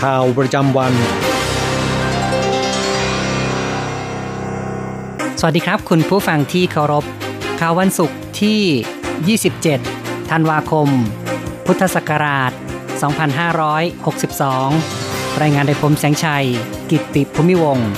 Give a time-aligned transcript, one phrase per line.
[0.00, 0.92] ข่าวประจำวัน
[5.40, 7.04] สวัสดีครับ คุณผู้ฟังที่เคารพ
[7.60, 10.88] ข่าววันศุกร์ที่ 27 ธันวาคม
[11.66, 12.52] พุทธศักราช
[14.16, 16.46] 2562 รายงานโดยผมแสงชัย
[16.90, 17.90] กิตติภูมิวงศ์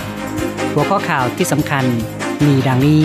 [0.72, 1.84] หัวข้อข่าวที่สำคัญ
[2.46, 3.02] มีดังนี้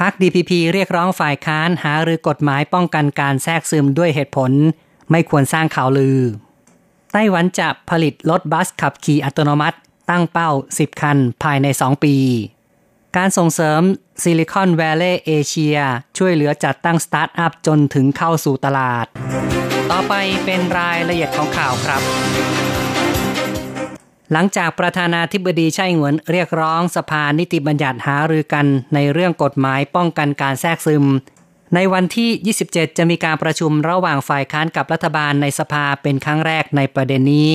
[0.00, 4.52] พรรค DPP เรียกร้องฝ่ายค้านหารือกฎหมายป้องกันการแทรกซึมด้วยเหตุผล
[5.10, 6.18] ไม่ควรสร้างข่าวลือ
[7.12, 9.78] ไต้หวันจะผลิตรถบัสขับขี่อัตโนมัติ
[10.10, 12.16] ตั้งเป้า 10 คันภายใน 2 ปี
[13.16, 13.80] การส่งเสริม
[14.22, 15.78] Silicon Valley เอเชีย
[16.18, 19.06] ช่วยเหลือจัดตั้งสตาร์ทอัพจนถึงเข้าสู่ตลาด
[19.90, 22.02] ต่อไปเป็นรายละเอียดของข่าวครับ
[24.32, 31.04] หลังจากประธานาธิบดีไช่อิงเหวินเรียกร้องสภานิติบัญญัติหารือกันในเรื่องกฎหมายป้องกันการแทรกซึม
[31.74, 37.50] ในวันที่ 27 จะมีการประชุมระหว่างฝ่ายค้านกับรัฐบาลในสภาเป็นครั้งแรกในประเด็นนี้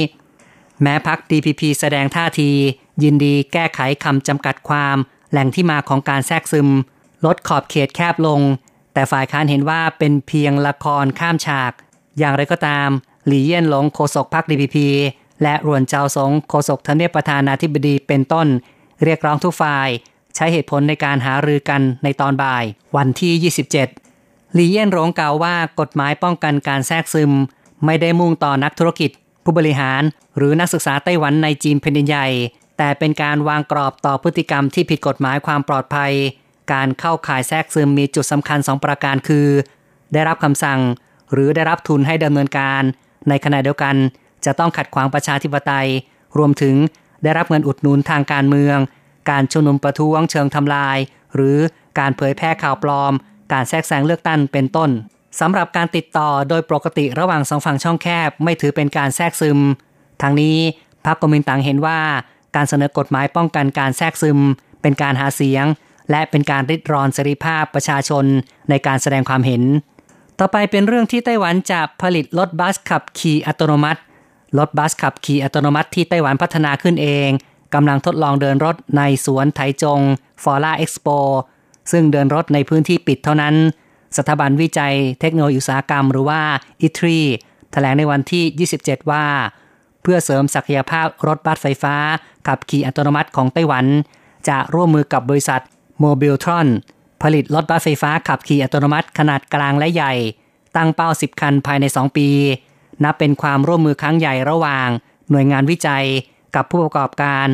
[0.81, 2.51] แม้พัก DPP แสดงท่าที
[3.03, 4.97] ยินดีแก้ไขคำจำกัดความ
[5.31, 6.69] แหล่งที่มาของการแทรกซึม
[7.25, 8.41] ลดขอบเขตแคบลง
[8.93, 11.71] แต่ฝ่ายค้านเห็นว่าเป็นเพียงละครข้ามฉาก
[12.17, 12.89] อย่างไรก็ตาม
[13.27, 14.77] หลี่เยี่ยนหลงโฆษกพัก DPP
[15.41, 18.47] และรวนเจ้าสงโฆษกทเนียบประธานาธิบดีเป็นต้น
[19.03, 19.89] เรียกร้องทุกฝ่าย
[20.35, 22.63] ใช้เหตุผลในการหารือกันในตอนบ่าย
[22.95, 23.33] วันที่
[23.71, 27.31] 27หลี่เยี่ยนหลงกล่าวว่ากฎหมายป้องกันการแทรกซึม
[27.85, 29.11] ไม่ได้มุ่งต่อนักธุรกิจ
[29.43, 30.01] ผู้บริหาร
[30.37, 32.27] หรือนักศึกษาไต้หวันในจีนแผ่นดินใหญ่
[32.77, 36.11] แต่เป็นการวางกรอบต่อพฤติกรรมที่ผิดกฎหมายความปลอดภัย
[36.73, 39.47] การเข้าข่ายแทรกซึมมีจุดสำคัญสองประการคือ
[40.13, 40.79] ได้รับคำสั่ง
[41.33, 42.81] หรือได้รับทุนให้ดำเนินการ
[43.29, 43.95] ในขณะเดียวกัน
[44.45, 45.87] จะต้องขัดขวางประชาธิปไตย
[46.37, 46.75] รวมถึง
[47.23, 48.77] ได้รับเงินอุดหนุนทางการเมือง
[49.29, 50.97] การชุมนุมประท้วงเชิงทำลาย
[51.35, 51.57] หรือ
[51.99, 53.13] การเผยแพร่ข่าวปลอม
[53.53, 54.89] การแทรกแซงเลือกตั้งเป็นต้น
[55.39, 59.59] สำหรับการติดต่อโดยปกติระหว่างสองฝั่งช่องแคบไม่ถือเป็นการแทรกซึม
[60.21, 60.57] ทางนี้
[61.05, 61.99] พรรคกมินตังเห็นว่า
[62.55, 64.39] การเสนอกฎหมายป้องกันการแทรกซึม
[64.81, 65.65] เป็นการหาเสียง
[66.11, 68.25] และเป็นการริดรอนเสรีภาพประชาชน
[68.69, 69.63] ในการแสดงความเห็น
[70.39, 73.99] ต่อไปเป็นเรื่องที่ไต้หวันจะผลิตรถบัสขับขี่อัตโนมัติ
[74.57, 77.29] รถบัสขับขี่อัตโนมัติที่ไต้หวันพัฒนาขึ้นเอง
[77.73, 80.01] กำลังทดลองเดินรถในสวนไถจง
[80.43, 81.07] ฟอร่าเอ็กซ์โป
[81.91, 83.55] ซึ่งเดินรถในพื้นที่ปิดเท่านั้น
[84.17, 86.41] สถาบันวิจัยเทคโนโลยีอุตสาหกรรมหรือว่า
[86.81, 87.19] อิทรี
[87.71, 89.25] แถลงในวันที่ 27 ว่า
[90.01, 91.95] เพื่อเสริมศักยภาพรถบัสไฟฟ้า
[92.47, 93.85] ขับขี่อัตโนมัติของไต้หวัน
[94.49, 95.61] จะร่วมมือกับบริษัท
[95.99, 96.67] Mobiletron
[97.23, 100.13] ผลิตรถบัสไฟฟ้าขับขี่อัตโนมัติขนาดกลางและใหญ่
[100.75, 102.29] ตั้งเป้า 10 คันภายใน 2 ปี
[103.03, 104.89] นับเป็นความร่วมมือครั้งใหญ่ระหว่าง
[105.31, 106.05] หน่วยงานวิจัย
[106.55, 107.47] กับผู้ประกอบการ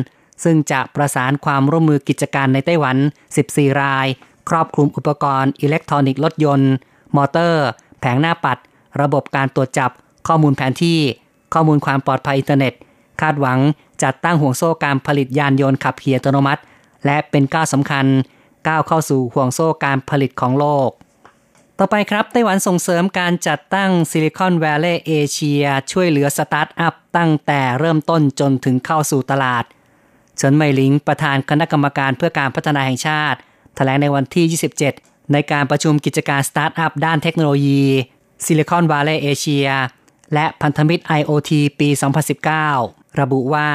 [0.44, 2.96] ซึ่งจะประสานความร่วมมือกิจการในไต้หวัน
[3.38, 4.06] 14 ราย
[4.48, 6.72] ครอบคลุมอุปกรณ์อิเล็กทรอนิกส์รถยนต์
[7.16, 7.66] มอเตอร์
[8.00, 8.58] แผงหน้าปัด
[9.02, 9.90] ระบบการตรวจจับ
[10.28, 10.98] ข้อมูลแผนที่
[11.54, 12.74] ข้อมูลความปลอดภัยอินเทอร์เน็ต
[13.20, 13.58] คาดหวัง
[14.02, 16.62] จัดตั้งห่วงโซ่การผลิตยานยนต์ขับขี่อัตโนมัติ
[17.06, 18.06] และเป็นก้าวสำคัญ
[18.68, 20.88] ก้าวเข้าสู่ห่วงโซ่การผลิตของโลก
[21.84, 29.64] ต่อไปครับ ไต้หวันส่งเสริมการจัดตั้ง Silicon Valley เอเชียช่วยเหลือสตาร์ทอัพตั้งแต่เริ่มต้นจนถึงเข้าสู่ตลาด
[30.36, 33.38] เฉินเหม่ยหลิงประธานคณะกรรมการเพื่อการพัฒนาแห่งชาติ
[33.76, 37.84] แถลงในวันที่ 27 ในการประชุมกิจการสตาร์ทอัพด้านเทคโนโลยี
[38.44, 39.68] Silicon Valley เอเชีย
[40.34, 41.50] และพันธมิตร IoT
[41.80, 41.88] ปี
[42.52, 43.70] 2019 ระบุว่า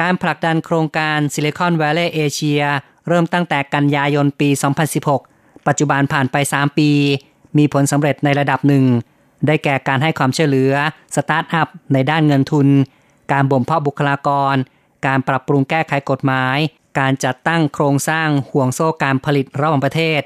[0.00, 2.62] การผลักดันโครงการ Silicon Valley เอเชีย
[3.08, 6.90] เริ่มตั้งแต่กันยายนปี 2016 ปัจจุบันผ่านไป 3 ปี
[7.58, 8.84] มีผลสำเร็จในระดับหนึ่ง
[9.46, 10.72] ได้แก่การให้ความช่วยเหลือ
[11.14, 12.68] สตาร์ทอัพในด้านเงินทุน
[13.32, 14.54] การบ่มเพาะบุคลากร
[15.06, 16.58] การปรับปรุงแก้ไขกฎหมาย
[16.98, 20.20] การจัดตั้งโครงสร้างห่วงโซ่การผลิตระหว่างประเทศ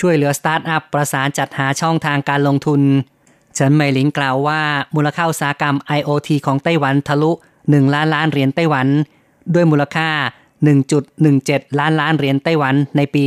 [0.00, 2.80] ช่วยเหลือสตาร์ทอัพประสานจัดหาช่องทางการลงทุน
[3.54, 4.60] เฉินเหมหลิงกล่าวว่า
[4.94, 8.86] มูลค่าอุตสาหกรรม IoT ของไต้หวันทะลุ 1 ล้านล้านเหรียญไต้หวัน
[9.54, 10.08] ด้วยมูลค่า
[10.94, 13.22] 1.17 ล้านล้านเหรียญไต้หวันในปี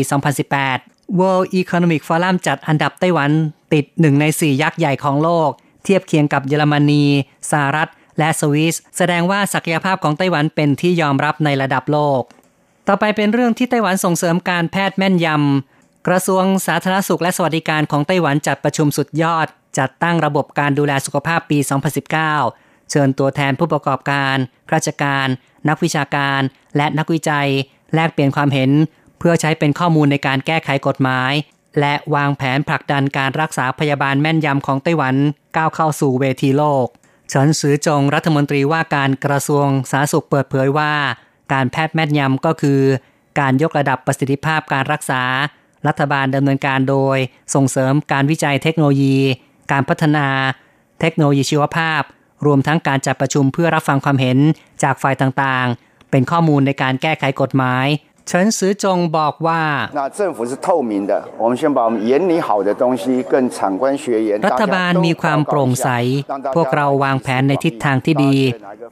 [0.50, 3.32] 2018 World Economic Forum จัดอันดับไต้หวัน
[3.74, 5.50] ติดหนึ่งในสี่ยักษ์ใหญ่ของโลก
[5.84, 7.06] เทียบเคียงกับเยอรมนี
[7.52, 7.90] สหรัฐ
[8.20, 12.22] และสวิสแสดงว่าศักยภาพของไต้หวันเป็นที่ยอมรับในระดับโลก
[12.88, 19.48] ต่อไปเป็นเรื่องที่ไต้หวันส่งเสริมการแพทย์แม่นยำกระทรวงสาธารณสุขและสวัสดิการของไต้หวันจัดประชุมสุดยอด
[19.80, 21.58] จัดตั้งระบบการดูแลสุขภาพปี
[22.26, 24.36] 2019 เชิญตัวแทนผู้ประกอบการ
[24.74, 25.28] ราชการ
[25.70, 26.42] นักวิชาการ
[26.78, 27.50] และนักวิจัย
[27.96, 28.72] แลกเปลี่ยนความเห็น
[29.20, 31.34] เพื่อใช้เป็นข้อมูลในการแก้ไขกฎหมาย
[31.80, 35.16] และวางแผนผลักดันการรักษาพยาบาลแม่นยำของไต้หวัน
[35.58, 36.88] ก้าวเข้าสู่เวทีโลก
[37.30, 40.94] เฉินซือจงรัฐมนตรีว่าการกระทรวงสาธารณสุขเปิดเผยว่า
[41.54, 42.80] การแพทย์แม่นยำก็คือ
[43.40, 45.24] การยกระดับประสิทธิภาพการรักษา
[45.88, 47.18] รัฐบาลดำเนินการโดย
[47.56, 49.18] ส่งเสริมการวิจัยเทคโนโลยี
[49.72, 50.28] การพัฒนา
[51.02, 52.02] เทคโนโลยีชีวภาพ
[52.46, 54.38] รวมทั้งการจัดประชุมเพื่อรับฟังความเห็น
[54.84, 57.86] จากฝ่ายต่างๆ เป็นข้อมูลในการแก้ไขกฎหมาย
[58.29, 59.63] เฉินซือจงบอกว่า
[60.19, 61.13] 政府是透明的
[61.43, 65.89] 我们先把我们眼里好的东西跟产官学研รัฐบาลมีความโปร่งใส
[66.57, 68.37] พวกเราวางแผนในทิศทางที่ดี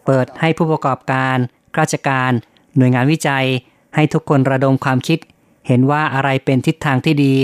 [0.06, 1.37] เปิดให้ผู้ประกอบการ
[1.79, 2.31] ราชการ
[2.76, 3.46] หน่วยงานวิจัย
[3.94, 5.19] ให้ทุกคนระดมความคิด
[5.67, 7.34] เห็นว่าอะไรเป็นทิศทางที่ดี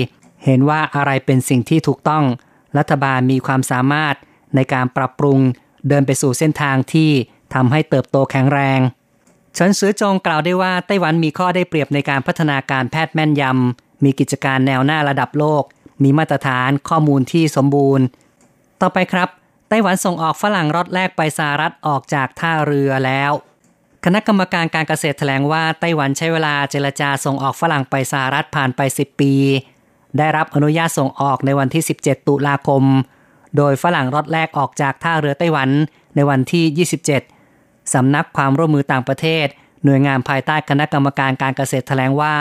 [0.44, 2.24] เห็นว่าอะไรเป็นสิ่งที่ถูกต้อง
[2.78, 4.14] รัฐบาลมีความสามารถ
[4.54, 5.38] ในการปรับปรุง
[5.88, 7.10] เดินไปสู่เส้นทางที่
[7.54, 8.90] ทำให้เติบโตแข็งแรงเ
[9.57, 15.63] ฉินซือจงกล่าวได้ว่าไต้หวันมีข้อได้เปรียบในการพัฒนาการแพทย์แม่นยำ มีกิจการแนวหน้าระดับโลก
[16.03, 18.05] มีมาตรฐานข้อมูลที่สมบูรณ์
[18.81, 19.29] ต่อไปครับ
[19.69, 23.31] ไต้หวันส่งออกฝรั่งรถแรกไปสหรัฐออกจากท่าเรือแล้ว
[24.05, 29.33] คณะกรรมการการเกษตรแถลงว่าไต้หวันใช้เวลาเจรจาส่งออกฝรั่งไปสหรัฐผ่านไป 10 ปี
[30.17, 32.83] ได้รับอนุญาตส่งออกในวันที่ 17 ตุลาคม
[33.57, 35.69] โดยฝรั่งรถแรกออกจากท่าเรือไต้หวัน
[36.15, 37.32] ในวันที่ 27
[37.93, 39.47] สำนักความร่วมมือต่างประเทศ
[39.83, 42.35] หน่วยงานภายใต้คณะกรรมการการเกษตรแถลงว่า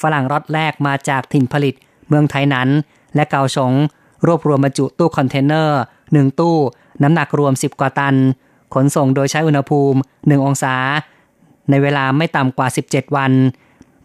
[0.00, 1.74] ฝรั่งรถแรกมาจากถิ่นผลิต
[2.08, 2.68] เมืองไทยนั้น
[3.14, 3.72] และเกาสง
[4.26, 5.80] รวบรวมบรรจุตู้คอนเทนเนอร์
[6.12, 6.56] หนึ่งตู้
[7.02, 8.14] น้ำหนักรวม 10 กว่าตัน
[8.74, 10.74] ขนส่งโดยใช้อุณหภูมิ 1 องศา
[11.70, 13.32] ในเวลาไม่ต่ำกว่า 17 วัน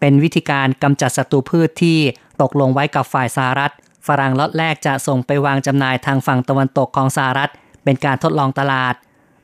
[0.00, 1.98] เป็นวิธีการกำจัดศัตรูพืชที่
[2.42, 3.72] ตกลงไว้กับฝ่ายสหรัฐ
[4.06, 7.50] ฝรั่งล็อตแรกจะส่งไปวางจำหน่ายทางฝั่งตะวันตกของสหรัฐ
[7.84, 8.94] เป็นการทดลองตลาด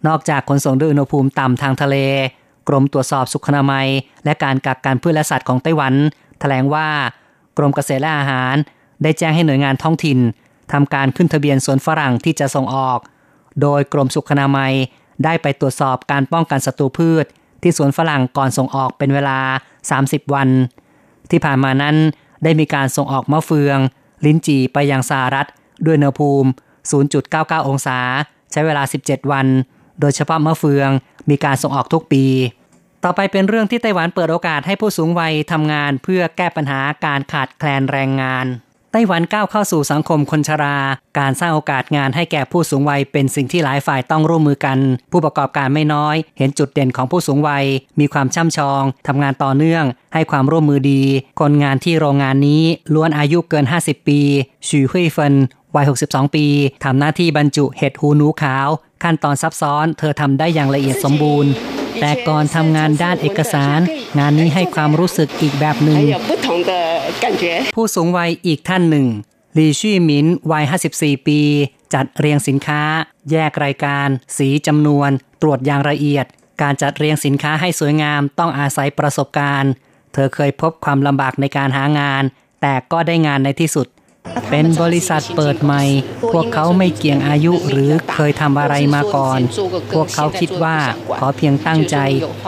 [0.06, 1.96] นอกจากขนส่งด้วยอุณหภูมิต่ำทางทะเล
[2.68, 3.88] กรมตรวจสอบสุขนามัย
[4.24, 5.94] และการกักกันพืชและสัตว์ของไต้หวัน
[6.40, 6.88] แถลงว่า
[7.58, 8.54] กรมเกษตรและอาหาร
[9.02, 10.18] ได้แจ้งให้หน่วยงานท้องถิ่น
[10.72, 12.98] ทำการขึ้นทะเบียนสวนฝรั่งที่จะส่งออก
[13.62, 14.72] โดยกรมสุขนามัย
[15.24, 17.26] ได้ไปตรวจสอบการป้องกันศัตรูพืช
[17.62, 19.38] ที่สวนฝรั่งก่อนส่งออกเป็นเวลา
[19.86, 20.48] 30 วัน
[21.30, 21.96] ที่ผ่านมานั้น
[22.44, 23.78] ได้มีการส่งออกมะเฟือง
[24.24, 25.46] ลิ้นจี่ไปยังสหรัฐ
[25.86, 26.48] ด้วยอุณหภูมิ
[27.08, 27.98] 0.99 องศา
[28.52, 29.46] ใช้เวลา 17 วัน
[30.00, 30.90] โดยเฉพาะมะเฟือง
[31.30, 32.24] มีการส่งออกทุกปี
[33.04, 38.46] ต่อไปเป็นเรื่องที่ไต้หวันเปิดโอกาสให้ผู้สูงวัยทำงานเพื่อแก้ปัญหาการขาดแคลนแรงงาน
[38.92, 40.78] ไต้หวันก้าวเข้าสู่สังคมคนชรา
[41.18, 44.78] การสร้างโอกาสงานให้แก่ผู้สูงวัยเป็นสิ่งที่หลายฝ่ายต้องร่วมมือกัน
[45.12, 47.64] ผู้ประกอบการไม่น้อย เห็นจุดเด่นของผู้สูงวัย
[48.00, 49.84] มีความช่ำชองทำงานต่อเนื่อง
[50.14, 51.02] ให้ความร่วมมือดี
[51.40, 52.62] คนงานที่โรงงานนี้
[52.94, 54.20] ล้วนอายุเกิน 50 ปี
[54.68, 55.34] ชูฮุยเฟิน
[55.76, 56.46] วัย 62 ปี
[56.84, 58.68] ทำหน้าที่บรรจุเห็ดหูหนูขาว
[59.02, 61.52] ขั้นตอนซับซ้อน เธอทำได้อย่างละเอียดสมบูรณ์
[62.00, 63.80] แต่ก่อนทำงานด้านเอกสาร
[64.18, 65.98] งานนี้ให้ความรู้สึกอีกแบบหนึ่ง
[67.76, 69.06] ผู้สูงวัยอีกท่านหนึ่ง
[69.58, 70.64] ลีชี่มินวัย
[70.96, 71.40] 54 ปี
[71.94, 72.82] จัดเรียงสินค้า
[73.30, 75.10] แยกรายการ สีจำนวน
[75.42, 76.26] ตรวจอย่างละเอียด
[76.62, 79.72] การจัดเรียงสินค้าให้สวยงามต้องอาศัยประสบการณ์
[80.12, 82.22] เธอเคยพบความลำบากในการหางาน
[82.62, 83.86] แต่ก็ได้งานในที่สุด
[84.50, 85.82] เป็นบริษัทเปิดใหม่
[86.32, 89.40] พวกเขาไม่เกี่ยงอายุหรือเคยทำอะไรมาก่อน
[89.94, 90.78] พวกเขาคิดว่า
[91.18, 91.96] ขอเพียงตั้งใจ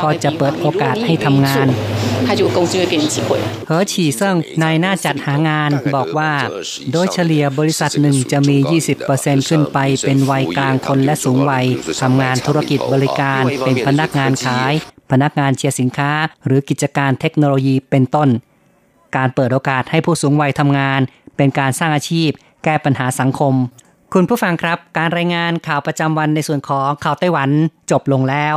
[0.03, 1.67] ก็จะเปิดโอกาสให้ทำงาน
[3.67, 6.33] เฮอฉีเซิงนายหน้าจัดหางานบอกว่า
[6.93, 8.57] โดยเฉลี่ยบริษัทหนึ่งจะมี
[9.03, 11.67] 20%ขึ้นไปเป็นวัยกลางคนและสูงวัย
[12.03, 14.73] ทำงานธุรกิจบริการเป็นพนักงานขาย
[15.11, 16.13] พนักงานเชียร์สินค้า
[16.47, 18.29] หรือกิจการเทคโนโลยีเป็นต้น
[19.17, 21.01] การเปิดโอกาสให้ผู้สูงวัยทำงาน
[21.37, 22.31] เป็นการสร้างอาชีพ
[22.65, 23.55] แก้ปัญหาสังคม
[24.13, 27.51] คุณผู้ฟังครับ การรายงานข่าวประจำวันในส่วนของข่าวไต้หวัน
[27.91, 28.57] จบลงแล้ว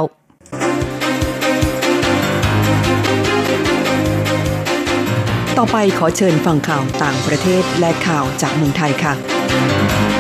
[5.58, 10.17] ต่อไปขอเชิญฟังข่าวต่างประเทศและข่าวจากเมืองไทยค่ะ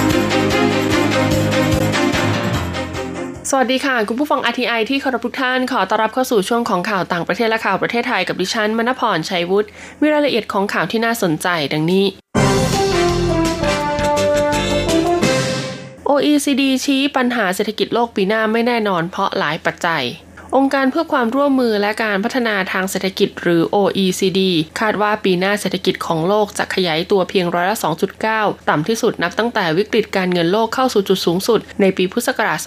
[3.52, 9.68] สวัสดีค่ะ คุณผู้ฟัง RTI ที่เคารพทุกท่าน ขอต้อนรับเข้าสู่ช่วงของข่าวต่างประเทศและข่าวประเทศไทยกับดิฉันมณพรชัยวุฒิ
[10.02, 12.06] มีรายละเอียดของข่าวที่น่าสนใจดังนี้
[16.10, 20.04] OECD ชี้ปัญหาเศรษฐกิจโลกปีหน้าไม่แน่นอนเพราะหลายปัจจัย
[20.56, 24.42] องค์การเพื่อความร่วมมือและการพัฒนาทางเศรษฐกิจหรือ OECD
[24.80, 27.78] คาดว่าปีหน้าเศรษฐกิจของโลกจะขยายตัวเพียงร้อยละ
[28.22, 32.60] 2.9 ต่ำที่สุดนับตั้งแต่วิกฤตการเงินโลกเข้าสู่จุดสูงสุด ในปีพุทธศักราช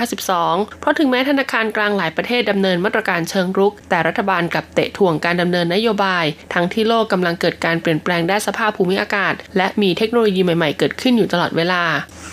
[0.00, 6.24] 2552 เพราะถึงแม้ธนาคารกลางหลายประเทศดำเนินมาตรการเชิงรุก แต่รัฐบาลกับเตะถ่วงการดำเนินนโยบาย
[6.54, 11.82] ทั้งที่โลกกำลังเกิดการเปลี่ยนแปลงด้านสภาพภูมิอากาศ และมีเทคโนโลยีใหม่ๆ เกิดขึ้นอยู่ตลอดเวลา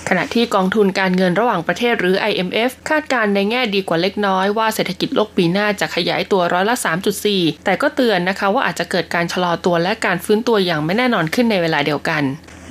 [0.10, 6.76] ขณะที่กองทุนการเงินระหว่างประเทศหรือ IMF คาดการในแง่ดีกว่าเล็กน้อยว่าเศรษฐกิจโลกปีีหน้าจะขยายตัวร้อยละ
[7.22, 12.24] 3.4 แต่ก็เตือนนะคะว่าอาจจะเกิดการชะลอตัวและการฟื้นตัวอย่างไม่แน่นอนขึ้นในเวลาเดียวกัน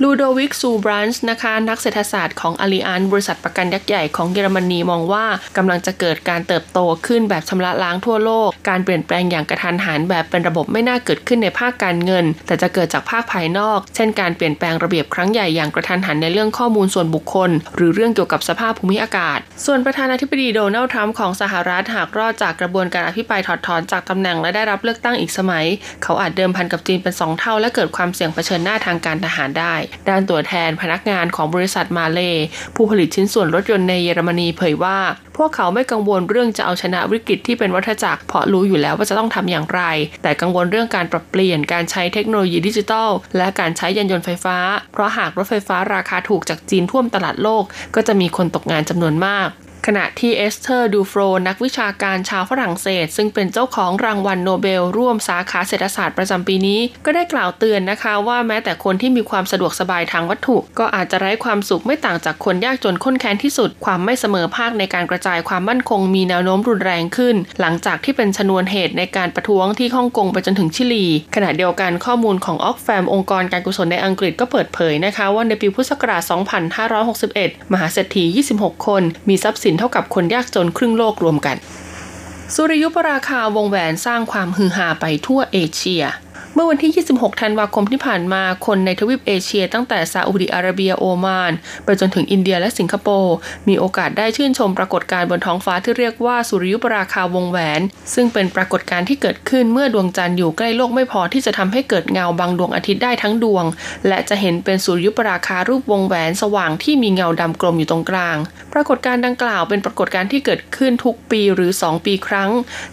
[0.03, 5.25] ลูโดวิกซูบรันส์นะคะนักเศรษฐศาสตร์ของอาลีอันบริษัทประกันยักษ์ใหญ่ของเยอรมนีมองว่า
[5.57, 25.65] กำลังจะเกิดการเติบโตขึ้นแบบชำระล้างทั่วโลก การเปลี่ยนแปลงอย่างกระทันหันแบบเป็นระบบไม่น่าเกิดขึ้นในภาคการเงิน แต่จะเกิดจากภาคภายนอก เช่นการเปลี่ยนแปลงระเบียบครั้งใหญ่อย่างกระทันหันในเรื่องข้อมูลส่วนบุคคล หรือเรื่องเกี่ยวกับสภาพภูมิอากาศ ส่วนประธานาธิบดีโดนัลด์ทรัมป์ของสหรัฐหากรอดจากกระบวนการอภิปรายถอดถอนจากตำแหน่งและได้รับเลือกตั้งอีกสมัย
[26.03, 29.75] เขาอาจเดิมพันกับจีนเป็นสองเท่า และเกิดความเสี่ยงเผชิญหน้าทางการทหารได้
[30.09, 32.19] ด้านตัวแทนพนักงานของบริษัทมาเล
[32.75, 34.97] ผู้ผลิตชิ้นส่วนรถยนต์ในเยอรมนีเผยว่า
[35.37, 39.81] พวกเขาไม่กังวลเรื่องจะเอาชนะวิกฤตที่เป็นวัฏจักรเพราะรู้อยู่แล้วว่าจะต้องทำอย่างไร
[40.23, 44.57] แต่กังวลเรื่องการปรับเปลี่ยนการใช้เทคโนโลยีดิจิทัล และการใช้ยานยนต์ไฟฟ้า
[44.93, 47.63] เพราะหากรถไฟฟ้าราคาถูกจากจีนท่วมตลาดโลก
[47.95, 49.49] ก็จะมีคนตกงานจำนวนมาก
[49.89, 76.21] ขณะที่เอสเธอร์ดูโฟรนักวิชาการชาวฝรั่งเศส ซึ่งเป็นเจ้าของรางวัลโนเบล ร่วมสาขาเศรษฐศาสตร์ประจำปีนี้ ก็ได้กล่าวเตือนนะคะ ว่าแม้แต่คนที่มีความสะดวกสบายทางวัตถุ ก็อาจจะไร้ความสุขไม่ต่างจากคนยากจนข้นแค้นที่สุด ความไม่เสมอภาคในการกระจายความมั่นคงมีแนวโน้มรุนแรงขึ้น หลังจากที่เป็นชนวนเหตุในการประท้วงที่ฮ่องกงไปจนถึงชิลี ขณะเดียวกันข้อมูลของออกแฟมองค์กรการกุศลในอังกฤษก็เปิดเผยนะคะ ว่าในปีพุทธศักราช
[77.17, 78.23] 2561 มหาเศรษฐี
[78.55, 81.57] 26 คน มีทรัพย์สินเท่ากับคนยากจนครึ่งโลกรวมกัน
[82.55, 86.03] สุริยุปราคาวงแหวนสร้างความฮือฮาไปทั่วเอเชีย
[86.57, 91.51] เมื่อวันที่ 26 ธันวาคมที่ผ่านมา คนในทวีปเอเชียตั้งแต่ซาอุดิอาระเบียโอมาน
[91.85, 93.35] ไปจนถึงอินเดียและสิงคโปร์
[93.67, 97.81] มีโอกาสได้ชื่นชมปรากฏการณ์บนท้องฟ้าที่เรียกว่าสุริยุปราคาวงแหวน
[98.13, 103.65] ซึ่งเป็นปรากฏการณ์ที่เกิดขึ้นเมื่อดวงจันทร์อยู่ใกล้โลกไม่พอที่จะทำให้เกิดเงาบางดวงอาทิตย์ได้ทั้งดวง
[104.07, 108.37] และจะเห็นเป็นสุริยุปราคารูปวงแหวนสว่างที่มีเงาดำกลมอยู่ตรงกลาง
[108.73, 112.49] ปรากฏการณ์ดังกล่าวเป็นปรากฏการณ์ที่เกิดขึ้นทุกปีหรือ 2 ปีครั้ง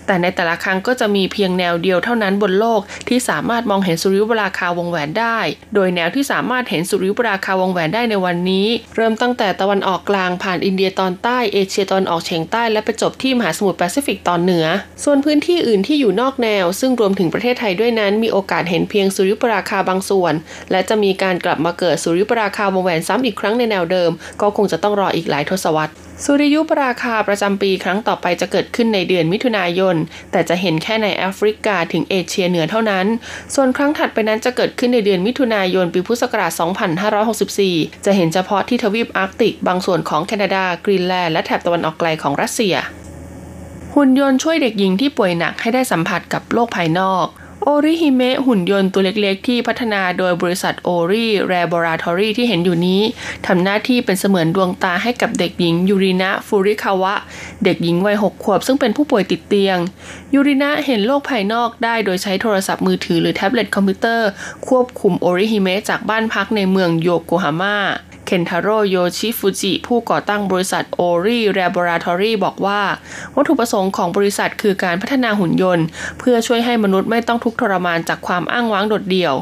[0.07, 5.39] แต่ในแต่ละครั้งก็จะมีเพียงแนวเดียวเท่านั้นบนโลกที่สามารถมองเห็นสุริยุปราคาวงแหวนได้
[5.75, 8.67] โดยแนวที่สามารถเห็นสุริยุปราคาวงแหวนได้ในวันนี้
[8.97, 14.67] เริ่มตั้งแต่ตะวันออกกลางผ่านอินเดียตอนใต้เอเชียตะวันออกเฉียงใต้และไปจบที่มหาสมุทรแปซิฟิกตอนเหนือ
[15.05, 20.35] ส่วนพื้นที่อื่นที่อยู่นอกแนว ซึ่งรวมถึงประเทศไทยด้วยนั้นมีโอกาสเห็นเพียงสุริยุปราคาบางส่วน
[20.71, 25.95] และจะมีการกลับมาเกิดสุริยุปราคาวงแหวนซ้ำอีกครั้งในแนวเดิม ก็คงจะต้องรออีกหลายทศวรรษ
[26.25, 29.97] สุริยุปราคาประจำปีครั้งต่อไปจะเกิดขึ้นในเดือนมิถุนายน
[30.33, 33.07] แต่จะเห็นแค่ในแอฟริกาถึงเอเชียเหนือเท่านั้น
[33.55, 36.53] ส่วนครั้งถัดไปนั้นจะเกิดขึ้นในเดือนมิถุนายนปีพุทธศักราช
[37.29, 42.75] 2564 จะเห็นเฉพาะที่ทวีปอาร์กติก บางส่วนของแคนาดา กรีนแลนด์ และแถบตะวันออกไกลของรัสเซีย
[43.95, 47.27] หุ่นยนต์ช่วยเด็กหญิงที่ป่วยหนักให้ได้สัมผัสกับโลกภายนอก
[47.67, 53.03] โอริฮิเมะหุ่นยนต์ตัวเล็กๆ ที่พัฒนาโดยบริษัท Ory Laboratory ที่เห็นอยู่นี้
[53.47, 57.15] ทำหน้าที่เป็นเสมือนดวงตาให้กับเด็กหญิงยูรินะฟูริคาวะ
[57.65, 59.79] เด็กหญิงวัยหกขวบซึ่งเป็นผู้ป่วยติดเตียง
[60.35, 64.29] ยูรินะเห็นโลกภายนอกได้โดยใช้โทรศัพท์มือถือหรือแท็บเล็ตคอมพิวเตอร์
[64.69, 67.77] ควบคุมโอริฮิเมะจากบ้านพักในเมืองโยโกฮาม่า
[68.41, 72.81] เคนทาโร่โยชิฟุจิผู้ก่อตั้งบริษัท Ory Laboratory บอกว่า
[73.37, 75.87] วัตถุประสงค์ของบริษัทคือการพัฒนาหุ่นยนต์
[76.19, 79.35] เพื่อช่วยให้มนุษย์ไม่ต้องทุกข์ทรมานจากความอ้างว้างโดดเดี่ยว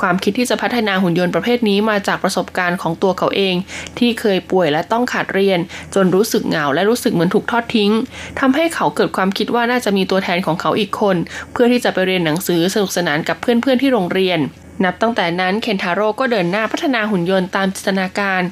[0.00, 3.54] ความคิดที่จะพัฒนาหุ่นยนต์ประเภทนี้มาจากประสบการณ์ของตัวเขาเอง
[3.98, 5.58] ที่เคยป่วยและต้องขาดเรียน
[5.94, 7.92] จนรู้สึกเหงาและรู้สึกเหมือนถูกทอดทิ้ง
[8.40, 11.16] ทำให้เขาเกิดความคิดว่าน่าจะมีตัวแทนของเขาอีกคน
[11.52, 14.40] เพื่อที่จะไปเรียนหนังสือสนุกสนานกับเพื่อนๆที่โรงเรียน
[14.84, 18.42] นับตั้งแต่นั้นเคนทาโร่ก็เดินหน้าพัฒนาหุ่นยนต์ตามจินตนาการ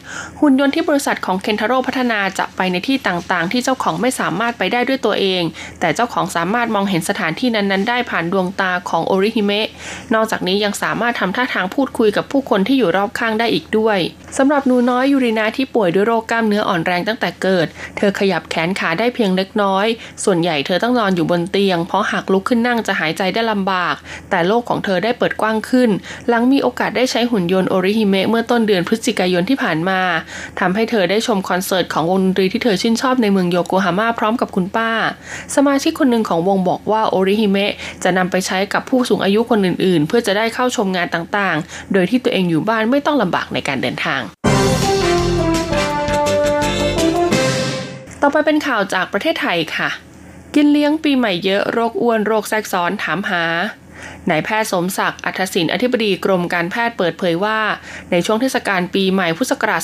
[0.40, 5.42] หุ่นยนต์ที่บริษัทของเคนทาโร่พัฒนาจะไปในที่ต่างๆ ที่เจ้าของไม่สามารถไปได้ด้วยตัวเอง
[5.80, 9.68] แต่เจ้าของสามารถมองเห็นสถานที่นั้นๆ ได้ผ่านดวงตาของโอริฮิเมะ
[10.14, 13.98] นอกจากนี้ยังสามารถทำท่าทางพูดคุยกับผู้คนที่อยู่รอบข้างได้อีกด้วย
[14.38, 17.66] สำหรับหนูน้อยยูรินาที่ป่วยด้วยโรคกล้ามเนื้ออ่อนแรงตั้งแต่เกิด
[17.96, 19.86] เธอขยับแขนขาได้เพียงเล็กน้อย
[20.24, 23.94] ส่วนใหญ่เธอต้องนอนอยู่บนเตียง เพราะหากลุกขึ้นนั่งจะหายใจได้ลำบาก
[24.30, 25.90] แต่โลกของเธอได้เปิดกว้างขึ้น
[26.28, 30.00] หลังมีโอกาสได้ใช้หุ่นยนต์โอริฮิเมะเมื่อต้นเดือนพฤศจิกายนที่ผ่านมา
[30.60, 34.90] ทำให้เธอได้ชมคอนเสิร์ตของวงดนตรีที่เธอชื่นชอบในเมืองโยโกฮาม่าพร้อมกับคุณป้า
[35.54, 37.72] สมาชิกคนหนึ่งของวงบอกว่าโอริฮิเมะ
[38.04, 44.20] จะนำไปใช้กับผู้สูงอายุคนอื่นๆ เพื่อจะได้เข้าชมงานต่างๆ โดยที่ตัวเองอยู่บ้านไม่ต้องลำบากในการเดินทาง
[48.22, 49.90] ต่อไปเป็นข่าวจากประเทศไทยค่ะ
[50.54, 53.44] กินเลี้ยงปีใหม่เยอะโรคอ้วนโรคแทรกซ้อนถามหา
[54.30, 57.58] นายแพทย์สมศักดิ์อัธศินอธิบดีกรมการแพทย์เปิดเผยว่า
[58.10, 59.82] ในช่วงเทศกาลปีใหม่พุทธศักราช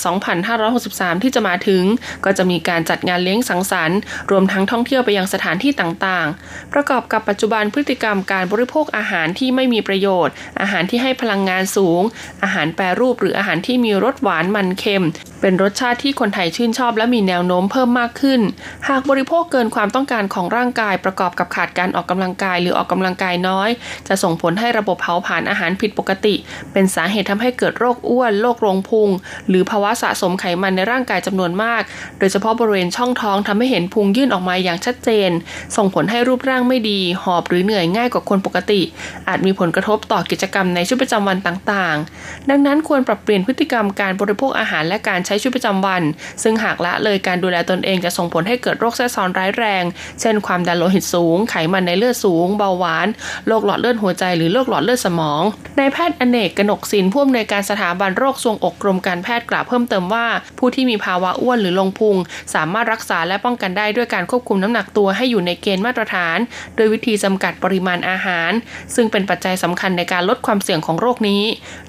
[0.61, 1.85] 2563 ที่จะมาถึง
[2.25, 3.99] ก็จะมีการจัดงานเลี้ยงสังสรรค์
[4.31, 12.03] รวมทั้งท่องเที่ยวไปยังสถานที่ต่างๆ ประกอบกับปัจจุบันพฤติกรรมการบริโภคอาหารที่ไม่มีประโยชน์ อาหารที่ให้พลังงานสูง
[12.43, 15.05] อาหารแปรรูปหรืออาหารที่มีรสหวานมันเค็ม
[15.41, 18.41] เป็นรสชาติที่คนไทยชื่นชอบและมีแนวโน้มเพิ่มมากขึ้น
[18.89, 23.71] หากบริโภคเกินความต้องการของร่างกายประกอบกับขาดการออกกำลังกายหรือออกกำลังกายน้อย
[24.11, 26.35] จะส่งผลให้ระบบเผาผลาญอาหารผิดปกติ
[26.73, 29.09] เป็นสาเหตุทำให้เกิดโรคอ้วนโรคโรงพุง
[29.49, 31.83] หรือภาวะสะสมไขมันในร่างกายจำนวนมาก
[32.19, 35.31] โดยเฉพาะบริเวณช่องท้องทำให้เห็นพุงยื่นออกมาอย่างชัดเจน
[35.77, 38.81] ส่งผลให้รูปร่างไม่ดี หอบหรือเหนื่อยง่ายกว่าคนปกติ
[39.29, 46.03] อาจมีผลกระทบต่อกิจกรรมในชีวิตประจำวันต่างๆ ดังนั้นควรปรับเปลี่ยนพฤติกรรมการบริโภคอาหารและการใช้ชีวิตประจำวัน
[46.43, 49.85] ซึ่งหากละเลยการดูแลตนเองจะส่งผลให้เกิดโรคแทรกซ้อนร้ายแรง
[50.21, 53.07] เช่น ความดันโลหิตสูง ไขมันในเลือดสูง เบาหวาน
[53.47, 55.43] โรคหลอดเลือดหัวใจหรือโรคหลอดเลือดสมอง
[55.79, 60.27] นายแพทย์อเนกกนกศิลป์ผู้อำนวยการสถาบันโรคทรวงอกกรมการแพทย์กล่าวเพิ่มเติมว่า
[60.59, 62.17] ผู้ที่มีภาวะอ้วนหรือลงพุง
[62.55, 66.39] สามารถรักษาและป้องกันได้ด้วยการควบคุมน้ำหนักตัวให้อยู่ในเกณฑ์มาตรฐาน
[66.77, 68.51] โดยวิธีจำกัดปริมาณอาหาร
[68.95, 71.43] ซึ่งเป็นปัจจัยสำคัญในการลดความเสี่ยงของโรคนี้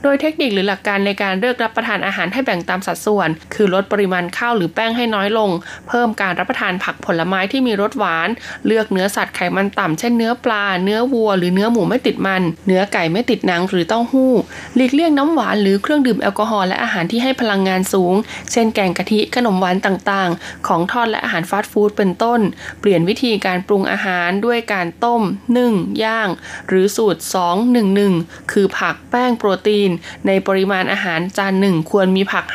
[0.03, 5.50] โดยเทคนิคหรือหลักการในการเลือกรับประทานอาหารให้แบ่งตามสัดส่วน คือลดปริมาณข้าวหรือแป้งให้น้อยลง
[5.88, 8.30] เพิ่มการรับประทานผักผลไม้ที่มีรสหวาน
[8.65, 14.31] เลือกเนื้อสัตว์ไขมันต่ำเช่นเนื้อปลา เนื้อวัว หรือเนื้อหมูไม่ติดมัน เนื้อไก่ไม่ติดหนังหรือเต้าหู้
[14.75, 18.13] หลีกเลี่ยงน้ำหวานหรือเครื่องดื่มแอลกอฮอล์และอาหารที่ให้พลังงานสูง
[18.51, 22.39] เช่นแกงกะทิขนมหวานต่างๆ ของทอดและอาหารฟาสต์ฟู้ดเป็นต้น
[22.79, 25.21] เปลี่ยนวิธีการปรุงอาหารด้วยการต้ม
[25.57, 26.29] นึ่งย่าง
[26.67, 29.89] หรือสูตร 2 1 1 คือผักแป้งโปรตีน
[30.27, 32.45] ในปริมาณอาหารจานหนึ่งควรมีผัก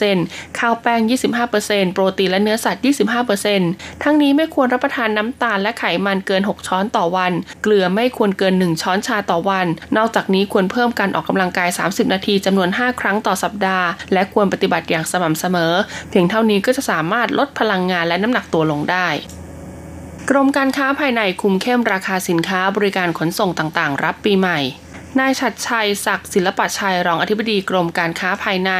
[0.00, 1.00] 50%ข้าวแป้ง
[1.48, 2.82] 25%โปรตีนและเนื้อสัตว์
[3.42, 15.72] 25%ทั้งนี้ไม่ควรรับประทานน้ำตาลและไขมันเกิน 6 ช้อนต่อวัน เกลือไม่ควรเกิน 1ช้อนชาต่อวัน นอกจากนี้ควรเพิ่มการออกกำลังกาย 30 นาทีจำนวน 5 ครั้งต่อสัปดาห์ และควรปฏิบัติอย่างสม่ำเสมอ
[16.10, 19.08] เพียงเท่านี้ก็จะสามารถลดพลังงานและน้ำหนักตัวลงได้
[20.30, 24.58] กรมการค้าภายในคุมเข้มราคาสินค้าบริการขนส่งต่างๆ รับปีใหม่
[25.16, 28.72] นายชัดชัยศักดิ์ศิลปชัยรองอธิบดีกรมการค้าภายใน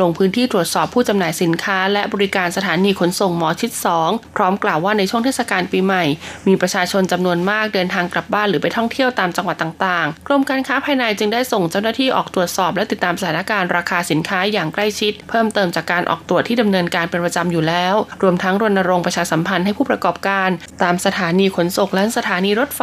[0.00, 3.70] ลงพื้นที่ตรวจสอบผู้จำหน่ายสินค้า และบริการสถานีขนส่งหมอชิด
[4.04, 6.04] 2 พร้อมกล่าวว่าในช่วงเทศกาลปีใหม่
[6.46, 20.50] มีประชาชนจำนวนมากเดินทางกลับบ้านหรือไปท่องเที่ยวตามจังหวัดต่างๆ กรมการค้าภายในจึงได้ส่งเจ้าหน้าที่ออกตรวจสอบ และติดตามสถานการณ์ราคาสินค้าอย่างใกล้ชิด เพิ่มเติมจากการออกตรวจที่ดำเนินการเป็นประจำอยู่แล้ว รวมทั้งรณรงค์ประชาสัมพันธ์ให้ผู้ประกอบการ
[20.82, 22.82] ตามสถานีขนส่งและสถานีรถไฟ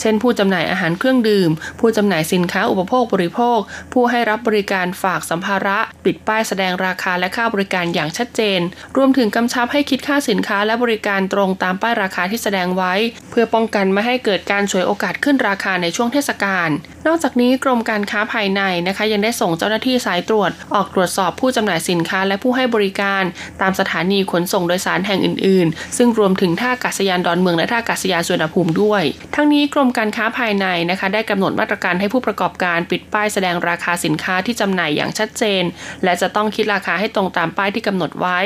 [0.00, 3.58] เช่น ผู้จำหน่ายอาหารเครื่องดื่ม ผู้จำหน่ายสินค้าอุปโภคบริโภค
[3.92, 8.60] ผู้ให้รับบริการฝากสัมภาระปิดป้ายแสดงราคาและค่าบริการอย่างชัดเจน
[8.96, 12.92] รวมถึงกำชับให้คิดค่าสินค้าและบริการตรงตามป้ายราคาที่แสดงไว้
[13.30, 16.68] เพื่อป้องกันไม่ให้เกิดการฉวยโอกาสขึ้นราคาในช่วงเทศกาล
[17.06, 23.22] นอกจากนี้กรมการค้าภายในนะคะยังได้ส่งเจ้าหน้าที่สายตรวจ ออกตรวจสอบผู้จำหน่ายสินค้าและผู้ให้บริการ
[23.62, 29.02] ตามสถานีขนส่งโดยสารแห่งอื่น ๆ ซึ่งรวมถึงท่าอากาศยานดอนเมืองและท่าอากาศยานสุวรรณภูมิด้วย
[29.34, 35.62] ทั้งนี้กรมการค้าภายในนะคะได้กำหนดมาตรการให้ผู้ประกอบการปิดป้ายแสดงราคาสินค้าที่จำหน่ายอย่างชัดเจน
[36.04, 38.38] และจะต้องคิดราคาให้ตรงตามป้ายที่กำหนดไว้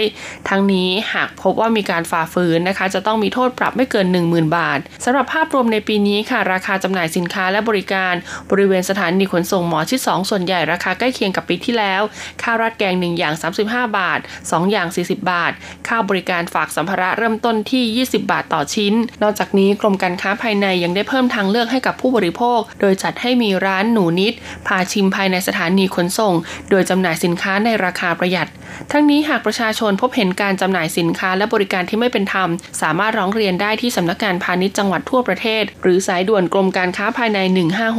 [0.49, 8.15] ทั้งนี้หากพบว่ามีการฝ่าฝืนนะคะ จะต้องมีโทษปรับไม่เกิน 10,000 บาทสำหรับภาพรวมในปีนี้ค่ะ ราคาจำหน่ายสินค้าและบริการ
[8.51, 12.03] บริเวณสถานีขนส่งหมอชิด2ส่วนใหญ่ราคาใกล้เคียงกับปีที่แล้ว
[12.43, 13.35] ข้าวราดแกง1อย่าง
[13.67, 15.53] 35 บาท 2 อย่าง 40 บาท
[15.89, 24.35] ค่าบริการฝากสัมภาระเริ่มต้นที่ 20 บาทต่อชิ้น นอกจากนี้กรมการค้าภายในยังได้เพิ่มทางเลือกให้กับผู้บริโภค โดยจัดให้มีร้้านหนูนิด
[24.67, 26.35] พาชิมภายในสถานีขนส่ง
[26.71, 28.49] โดยจำหน่ายสินค้าในราคาประหยัด
[28.93, 32.49] ทั้งนี้หากประชาชนพบเห็นการจำหน่ายสินค้าและบริการที่ไม่เป็นธรรม
[32.83, 37.39] สามารถร้องเรียนได้ที่สำนักงานพาณิชย์จังหวัดทั่วประเทศ หรือสายด่วนกรมการค้าภายใน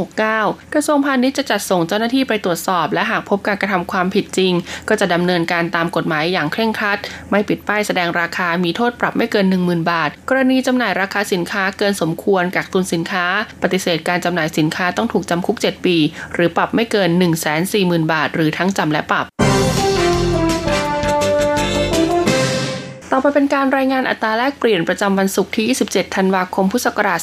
[0.08, 4.54] 1569 กระทรวงพาณิชย์จะจัดส่งเจ้าหน้าที่ไปตรวจสอบ และหากพบการกระทำความผิดจริง
[4.90, 7.00] ก็จะดำเนินการตามกฎหมายอย่างเคร่งครัด
[7.32, 13.26] ไม่ปิดป้ายแสดงราคามีโทษปรับไม่เกิน 10,000 บาท กรณีจำหน่ายราคาสินค้าเกินสมควรกักตุนสินค้า
[13.64, 15.98] ปฏิเสธการจำหน่ายสินค้าต้องถูกจำคุก 7 ปี
[16.34, 19.39] หรือปรับไม่เกิน 1 4 0 0 0 0 บาท หรือทั้งจำและปรับ
[23.14, 27.20] ต่อไปเป็นการรายงานอัตราแลกเปลี่ยนประจำวันศุกร์ที่ 27 ธันวาคม พุทธศักราช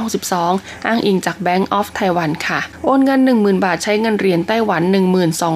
[0.00, 4.82] 2562 อ้างอิงจาก Bank of Taiwan ค่ะ โอนเงิน 10,000 บาทใช้เงินเหรียญไต้หวัน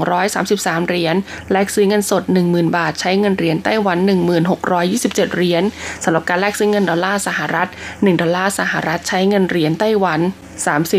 [0.06, 1.16] 1233 เหรียญ
[1.52, 3.98] แลกซื้อเงินสด 10,000 บาทใช้เงินเหรียญไต้หวัน
[4.66, 5.62] 1627 เหรียญ
[6.04, 10.20] สำหรับการแลกซื้อเงินดอลลาร์สหรัฐ 1 ดอลลาร์สหรัฐใช้เงินเหรียญไต้หวัน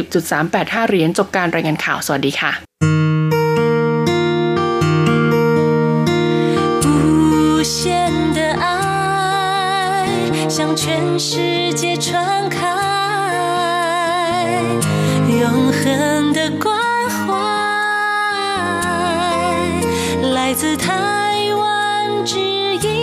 [0.05, 2.96] 30.385 เหรียญ จบการรายงานข่าว สวัสดีค่ะ
[10.57, 12.57] 向全世界传开，
[15.29, 16.75] 永恒的关
[17.11, 17.35] 怀
[20.33, 22.96] 来自台湾之音。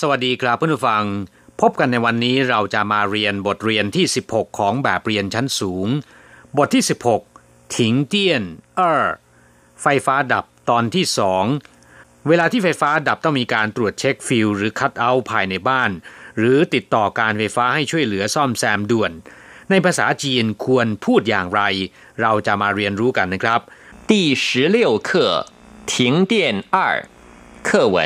[0.00, 1.04] สวัสดีครับเพื่อนผู้ฟัง
[1.60, 5.88] พบกันในวันนี้เราจะมาเรียนบทเรียนที่ 16 ของแบบเรียนชั้นสูง
[6.58, 6.84] บทที่
[7.28, 8.42] 16 ถิงเตี้ยน
[8.76, 9.06] เออ
[9.82, 11.44] ไฟฟ้าดับตอนที่สอง
[12.28, 15.90] เวลาที่ไฟฟ้าดับต้องมีการตรวจเช็คฟิลหรือคัตเอาภายในบ้าน
[16.38, 19.12] หรือติดต่อการไฟฟ้าให้ช่วยเหลือซ่อมแซมด่วน
[19.70, 21.62] ในภาษาจีนควรพูดอย่างไร
[22.20, 23.60] เราจะมาเรียนรู้กันนะครับ
[24.08, 24.76] ที่十六
[25.08, 25.10] 课
[25.90, 25.92] 停
[26.30, 26.32] 电
[26.74, 26.76] 二
[27.68, 27.96] 课文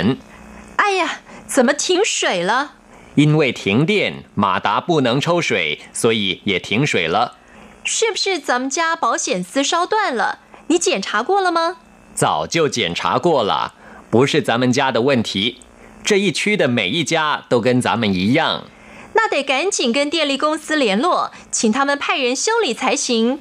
[0.82, 1.02] 哎呀
[1.47, 2.73] 怎么停水了？
[3.15, 7.35] 因为停电，马达不能抽水，所以也停水了。
[7.83, 10.39] 是不是咱们家保险丝烧断了？
[10.67, 11.77] 你检查过了吗？
[12.13, 13.73] 早就检查过了，
[14.09, 15.59] 不是咱们家的问题。
[16.03, 18.65] 这一区的每一家都跟咱们一样。
[19.13, 23.39] 那得赶紧跟电力公司联络，请他们派人修理才行。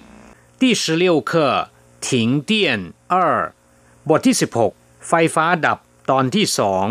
[0.59, 3.53] 第十六课停电二
[4.09, 4.73] บทที่ 16
[5.09, 5.79] ไฟฟ้าดับ
[6.11, 6.87] ตอนที่สอง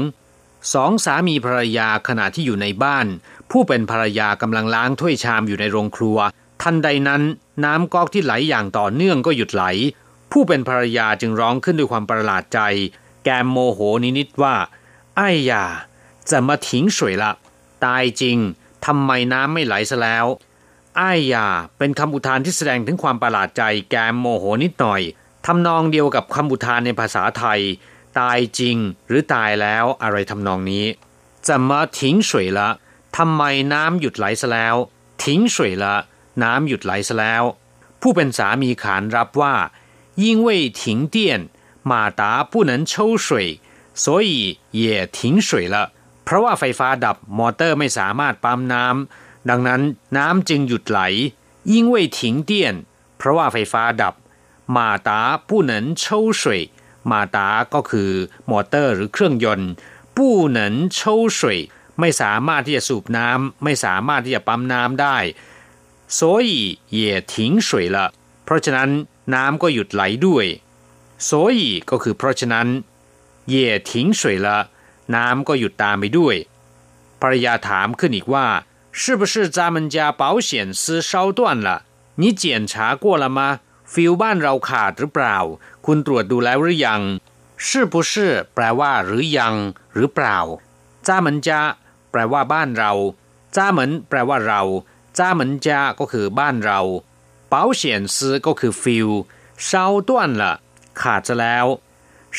[0.72, 3.06] สองสามีภรรยาขณะที่อยู่ในบ้าน
[3.50, 6.18] ผู้เป็นภรรยากำลังล้างถ้วยชามอยู่ในโรงครัว
[6.62, 7.22] ทันใดนั้น
[7.64, 9.64] น้ำก๊อกที่ไหลอย่างต่อเนื่องก็หยุดไหล
[10.32, 12.60] ผู้เป็นภรรยาจึงร้องขึ้นด้วยความประหลาดใจ
[13.24, 13.78] แกมโมโห
[14.18, 14.54] นิดๆว่า
[15.16, 15.64] ไอ้ยา
[16.30, 17.32] จะมาทิ้งสวยละ
[17.84, 18.38] ตายจริง
[18.86, 20.26] ทำไมน้ำไม่ไหลซะแล้ว
[20.96, 21.46] ไอ้ยยา
[21.78, 25.00] เป็นคำอุทานที่แสดงถึงความประหลาดใจ แกมโมโหนิดหน่อย
[25.46, 27.60] ทำนองเดียวกับคำอุทานในภาษาไทย
[28.19, 28.77] ตายจริง
[29.07, 30.85] หรือตายแล้วอะไรทำนองนี้
[31.47, 32.69] จะมาทิ้งสวยละ
[33.17, 34.75] ทำไมน้ำหยุดไหลซะแล้ว
[35.23, 35.95] ทิ้งสวยละ
[36.43, 37.43] น้ำหยุดไหลซะแล้ว
[38.01, 39.55] ผู้เป็นสามีขานรับว่า
[40.23, 40.47] 因为
[40.79, 40.81] 停
[41.15, 41.17] 电
[41.89, 42.93] 马达不能抽
[43.25, 43.27] 水
[44.03, 44.31] 所以
[44.81, 44.81] 也
[45.17, 45.75] 停水了
[46.23, 49.81] เพราะว่าไฟฟ้าดับมอเตอร์ไม่สามารถปั๊มน้ำ ดังนั้น
[50.17, 50.99] น้ำจึงหยุดไหล
[51.71, 52.51] 因为停电
[53.17, 54.15] เพราะว่าไฟฟ้าดับ
[54.75, 54.77] 马
[55.07, 55.09] 达
[55.47, 56.03] 不能抽
[56.41, 56.43] 水
[57.11, 58.11] มาตาก็คือ
[58.51, 59.71] มอเตอร์หรือเครื่องยนต์
[60.15, 60.17] 不
[60.57, 60.59] 能
[60.97, 60.99] 抽
[61.37, 61.39] 水
[61.99, 65.17] ไม่สามารถที่จะสูบน้ำไม่สามารถที่จะปั๊มน้ำได้
[66.17, 66.51] 所以
[66.97, 66.99] 也
[67.31, 67.33] 停
[67.67, 67.97] 水了
[68.43, 68.89] เพราะฉะนั้น
[69.35, 70.45] น้ำก็หยุดไหลด้วย
[71.29, 72.67] 所以ก็คือเพราะฉะนั้น
[73.53, 73.55] 也
[73.89, 74.47] 停水了
[75.15, 76.35] น้ำก็หยุดตามไปด้วย
[77.21, 78.47] ภรรยาถามขึ้นอีกว่า
[78.99, 81.69] 是不是咱们家保险丝烧断了
[82.21, 83.39] 你检查过了吗
[83.93, 85.37] ฟิวบ้านเราขาดหรือเปล่า
[85.85, 87.01] คุณตรวจดูแล้วหรือยัง
[87.65, 88.13] 是不是
[88.53, 89.55] แปลว่า หรือยัง
[89.95, 90.39] หรือเปล่า
[91.07, 91.59] จ้าเหมือนจะ
[92.11, 92.91] แปลว่าบ้านเรา
[93.55, 94.61] จ้าเหมือนแปลว่าเรา
[95.17, 96.79] จ้าเหมือนจะก็คือบ้านเรา
[97.53, 97.81] 保险
[98.15, 99.07] 丝ก็คือฟิว
[99.67, 99.69] 烧
[100.07, 100.09] 断
[100.41, 100.43] 了
[101.01, 101.65] ขาดจะแล้ว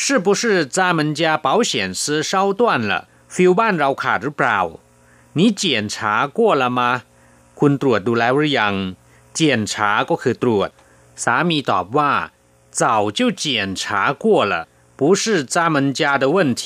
[0.01, 0.43] 是不是
[0.77, 2.93] 咱们家保险丝烧断了
[3.35, 4.61] ฟิวบ้านเราขาดหรือเปล่า
[5.39, 5.63] 你检
[5.93, 5.95] 查
[6.37, 6.81] 过了吗
[7.61, 8.75] คุณตรวจดูแล้วหรือยัง
[9.35, 10.71] เจียนฉาก็คือตรวจ
[11.23, 12.13] สามีตอบว่า
[12.81, 13.45] 早就检
[13.81, 14.55] 查过了
[14.99, 15.23] 不是
[15.55, 16.65] 咱们家的问题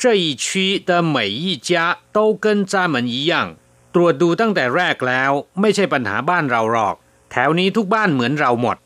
[0.00, 3.56] 这一区的每一家都跟咱们一样
[3.94, 6.96] ตรวจดูตั้งแต่แรกแล้ว ไม่ใช่ปัญหาบ้านเราหรอก
[7.30, 8.76] แถวนี้ทุกบ้านเหมือนเราหมด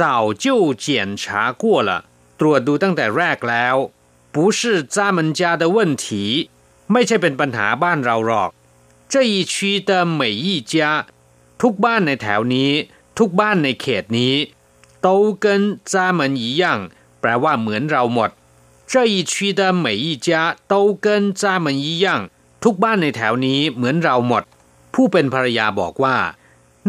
[0.00, 0.02] 早
[0.44, 0.46] 就
[0.84, 0.86] 检
[1.22, 1.24] 查
[1.62, 1.90] 过了
[2.40, 3.76] ตรวจดูตั้งแต่แรกแล้ว
[4.34, 6.06] 不是咱们家的问题
[6.92, 8.50] ไม่ใช่เป็นปัญหาบ้านเราหรอก
[9.12, 9.54] 这一区
[9.88, 10.74] 的每一家
[11.62, 12.70] ทุกบ้านในแถวนี้
[13.18, 14.34] ทุกบ้านในเขตนี้
[15.06, 15.08] 都
[15.44, 15.46] 跟
[15.92, 16.64] 咱们一样
[17.20, 18.30] แปลว่าเหมือนเราหมด
[18.90, 20.28] 这一区的每一家
[20.72, 21.06] 都跟
[21.40, 22.06] 咱们一样
[22.64, 24.42] ทุกบ้านในแถวนี้เหมือนเราหมด
[24.94, 26.16] ผู้เป็นภรรยาบอกว่า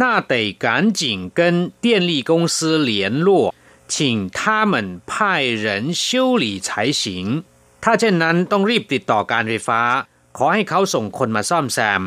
[0.02, 0.66] 那得赶
[1.00, 1.02] 紧
[1.38, 2.58] 跟电力公司
[2.90, 2.90] 联
[3.28, 3.54] 络
[3.94, 6.70] 请他们派人修理才
[7.02, 7.04] 行
[7.84, 9.82] ถ้าเช่นนั้นต้องรีบติดต่อการไฟฟ้า
[10.38, 12.04] ขอให้เขาส่งคนมาซ่อมแซม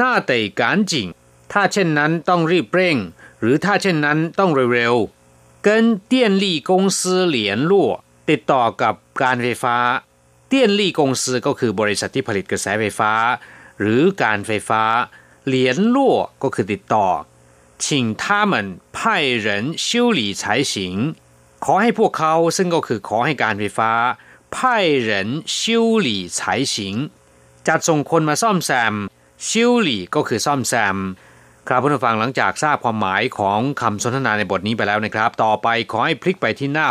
[0.00, 0.92] 那得赶紧
[1.52, 2.96] ถ้าเช่นนั้นต้องรีบเร่ง
[3.40, 5.68] หรือถ้าเช่นนั้นต้องเร็วๆ跟
[6.10, 6.98] 电力公司
[7.34, 7.36] 联
[7.70, 7.72] 络
[8.30, 9.76] ติดต่อกับการไฟฟ้า
[10.52, 13.12] 电力公司ก็คือบริษัทที่ผลิตกระแสไฟฟ้า
[13.80, 14.82] หรือการไฟฟ้า
[15.52, 15.54] 联
[15.94, 15.96] 络
[16.42, 17.06] ก็คือติดต่อ
[17.84, 18.52] 请他们
[18.96, 18.98] 派
[19.46, 19.46] 人
[19.86, 20.42] 修理才
[20.72, 20.74] 行
[21.64, 23.92] ขอให้พวกเขาซึ่งก็คือขอให้การไฟฟ้า
[24.54, 24.56] 派
[25.08, 25.10] 人
[25.56, 25.58] 修
[26.06, 26.38] 理才
[26.72, 26.74] 行
[27.68, 28.94] จัดส่งคนมาซ่อมแซม
[29.48, 29.50] 修
[29.86, 30.96] 理ก็คือซ่อมแซม
[31.71, 36.87] ครับผู้ฟังหลังจากทราบความหมายของคำสนทนาในบทนี้ไปแล้วนะครับ ต่อไปขอให้พลิกไปที่หน้า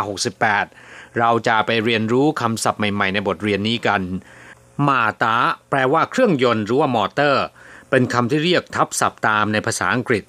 [0.57, 4.01] 68 เราจะไปเรียนรู้คำศัพท์ใหม่ ๆ ในบทเรียนนี้กัน
[4.87, 5.37] มาตา
[5.69, 7.45] แปลว่าเครื่องยนต์หรือว่ามอเตอร์
[7.89, 10.23] เป็นคำที่เรียกทับศัพท์ตามในภาษาอังกฤษ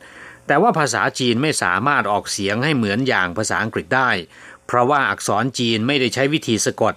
[0.46, 4.10] แต่ว่าภาษาจีนไม่สามารถออกเสียงให้เหมือนอย่างภาษาอังกฤษได้
[4.66, 6.94] เพราะว่าอักษรจีนไม่ได้ใช้วิธีสะกด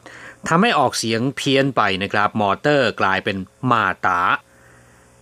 [0.47, 3.37] ทำให้ออกเสียงเพี้ยนไปนะครับมอเตอร์กลายเป็น
[3.71, 4.21] มาตา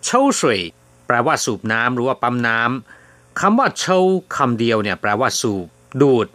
[0.05, 0.61] เช่าสวย
[1.10, 3.98] แปลว่าสูบน้ำหรือว่าปั๊มน้ำคำว่าเช่า
[4.36, 5.66] คำเดียวเนี่ยแปลว่าสูบ
[6.00, 6.26] ดูด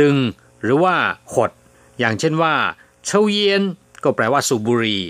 [0.00, 0.16] ดึง
[0.62, 0.96] หรือว่า
[1.32, 1.50] ขด
[1.98, 2.54] อย่างเช่นว่า
[3.06, 3.62] เช่าเย็น
[4.02, 5.02] ก็แปลว่าสูบบุหรี่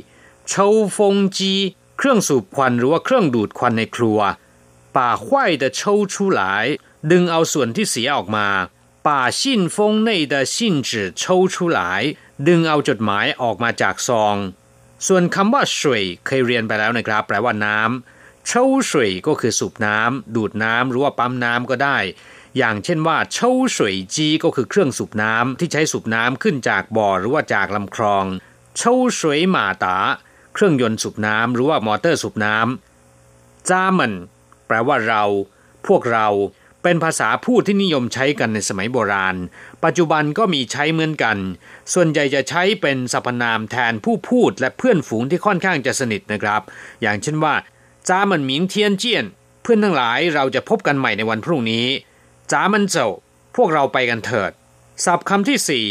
[0.48, 1.52] เช่าฟงจี
[1.98, 4.18] เครื่องสูบควันหรือว่าเครื่องดูดควันในครัว
[4.96, 5.80] ป่าควาย的抽
[6.12, 6.40] 出来
[7.10, 8.48] ดึงเอาส่วนที่เสียออกมา
[9.06, 9.40] 把信
[9.74, 10.56] 封内的信
[10.88, 10.90] 纸
[11.20, 11.78] 抽出来
[12.48, 14.36] ดึงเอาจดหมายออกมาจากซอง
[15.06, 18.11] ส่วนคำว่าสวยเคยเรียนไปแล้วนะครับ แปลว่าน้ำ
[18.47, 21.97] เช่าสวยก็คือสูบน้ำดูดน้ำหรือว่าปั๊มน้ำก็ได้
[22.57, 28.25] อย่างเช่นว่าเช่าสวยจีก็คือเครื่องสูบน้ำที่ใช้สูบน้ำขึ้นจากบ่อหรือว่าจากลำคลอง
[28.77, 29.97] เช่าสวยหมาตา
[30.53, 34.13] เครื่องยนต์สูบน้ำหรือว่ามอเตอร์สูบน้ำจ้ามัน
[34.67, 35.23] แปลว่าเรา
[35.87, 36.27] พวกเรา
[36.83, 39.35] เป็นภาษาพูดที่นิยมใช้กันในสมัยโบราณ
[39.83, 41.37] ปัจจุบันก็มีใช้เหมือนกัน
[41.93, 46.61] ส่วนใหญ่จะใช้เป็นสรรพนามแทนผู้พูดและเพื่อนฝูงที่ค่อนข้างจะสนิทนะครับ
[47.01, 47.53] อย่างเช่นว่า
[48.09, 49.25] 咱们明天见
[49.61, 51.87] เพื่อนทั้งหลายเราจะพบกันใหม่ในวันพรุ่งนี้
[52.51, 53.09] 咱们走
[53.55, 54.51] พวกเราไปกันเถิด
[55.05, 55.87] ศัพท์คำที่สี่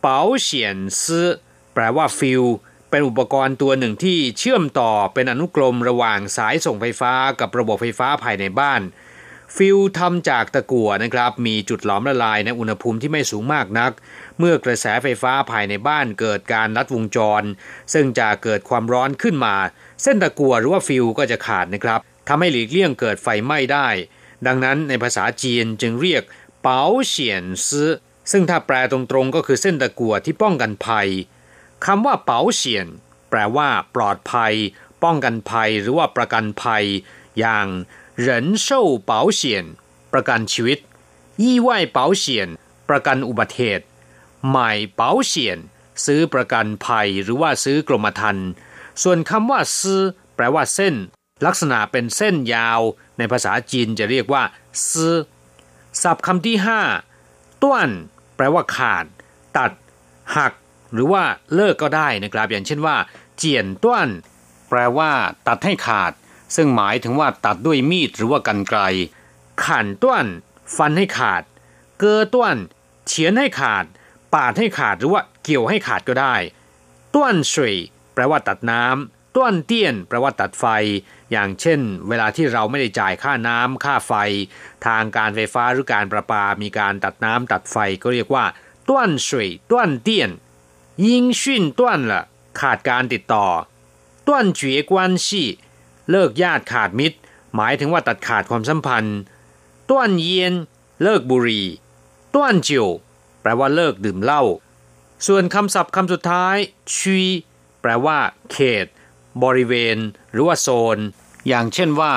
[0.00, 1.28] เป๋าเฉียนซื้อ
[1.74, 2.42] แปลว่าฟิล
[2.90, 8.80] เป็นอุปกรณ์ตัวหนึ่งที่เชื่อมต่อเป็นอนุกรมระหว่างสายส่งไฟฟ้ากับระบบไฟฟ้าภายในบ้าน
[9.56, 13.92] ฟิลทำจากตะกั่วนะครับ มีจุดหลอมละลายในอุณหภูมิที่ไม่สูงมากนัก
[14.38, 17.42] เมื่อกระแสไฟฟ้าภายในบ้านเกิดการลัดวงจร
[17.92, 19.56] ซึ่งจะเกิดความร้อนขึ้นมา
[20.02, 23.88] เส้นตะกัวหรือว่าฟิวก็จะขาดนะครับทำให้หลีกเลี่ยงเกิดไฟไหม้ได้
[24.46, 26.22] ดังนั้นในภาษาจีนจึงเรียก
[26.62, 27.84] เปาเฉียนซึ
[28.30, 31.08] ซึ่งถ้าแปลตรงๆก็คือเส้นตะกัวที่ป้องกันภัย
[31.86, 32.86] คำว่าเปาเฉียน
[33.30, 34.54] แปลว่า ปลอดภัย
[35.02, 36.84] ป้องกันภัยหรือว่าประกันภัย
[37.38, 37.66] อย่าง
[38.18, 39.64] เหรินเช่เปาเฉียน
[40.12, 40.78] ประกันชีวิต
[41.42, 42.48] ยี่ไหวเปาเฉียน
[42.88, 43.84] ประกันอุบัติเหตุ
[44.52, 45.00] หม่保
[45.32, 45.34] 险
[46.04, 48.48] ซื้อประกันภัยหรือว่าซื้อกรมธรรม์
[49.02, 50.00] ส่วนคำว่าซื้อ
[50.36, 50.94] แปลว่าเส้น
[51.46, 52.80] ลักษณะเป็นเส้นยาว
[53.18, 54.42] ในภาษาจีนจะเรียกว่า
[54.90, 55.14] ซื้อ
[56.02, 56.80] ศัพท์คำที่ห้า
[57.62, 57.90] ต้วน
[58.36, 59.04] แปลว่าขาด
[59.56, 59.72] ตัด
[60.36, 60.52] หัก
[60.92, 62.96] หรือว่าเลิกก็ได้นะครับ อย่างเช่นว่า
[63.36, 64.08] เจียนต้วน
[64.68, 65.10] แปลว่า
[65.48, 66.12] ตัดให้ขาด
[66.56, 68.80] ซึ่งหมายถึงว่าตัดด้วยมีดหรือว่ากันไกล
[69.64, 70.26] ขันต้วน
[70.76, 71.42] ฟันให้ขาด
[71.98, 72.56] เกอต้วน
[73.06, 73.84] เฉียนให้ขาด
[74.34, 76.34] ปาดให้ขาดหรือว่าเกี่ยวให้ขาดก็ได้
[77.14, 77.76] ต้วนสวย
[78.14, 80.64] แปลว่าตัดน้ำต้วนเตี้ยนแปลว่าตัดไฟ
[81.32, 84.12] อย่างเช่น เวลาที่เราไม่ได้จ่ายค่าน้ำค่าไฟ
[84.86, 88.44] ทางการไฟฟ้าหรือการประปา มีการตัดน้ำตัดไฟก็เรียกว่า
[88.88, 90.30] ต้วนสวยต้วนเตี้ยน
[91.06, 92.22] ยิงชินต้วนละ
[92.60, 93.46] ขาดการติดต่อ
[94.26, 95.48] ต้วนเจียกวนชี่
[96.10, 97.18] เลิกญาติขาดมิตร
[97.54, 99.18] หมายถึงว่าตัดขาดความสัมพันธ์
[99.90, 100.52] ต้วนเยียน
[101.02, 101.62] เลิกบุรี
[102.34, 102.86] ต้วนจิว
[103.43, 104.43] แปลว่าเลิกดื่มเหล้า
[105.27, 106.55] ส่วนคำศัพท์คำสุดท้าย
[106.95, 107.19] ชี
[107.81, 108.17] แปลว่า
[108.51, 108.85] เขต
[109.43, 109.97] บริเวณ
[110.31, 110.97] หรือว่าโซน
[111.47, 112.13] อย่างเช่นว่า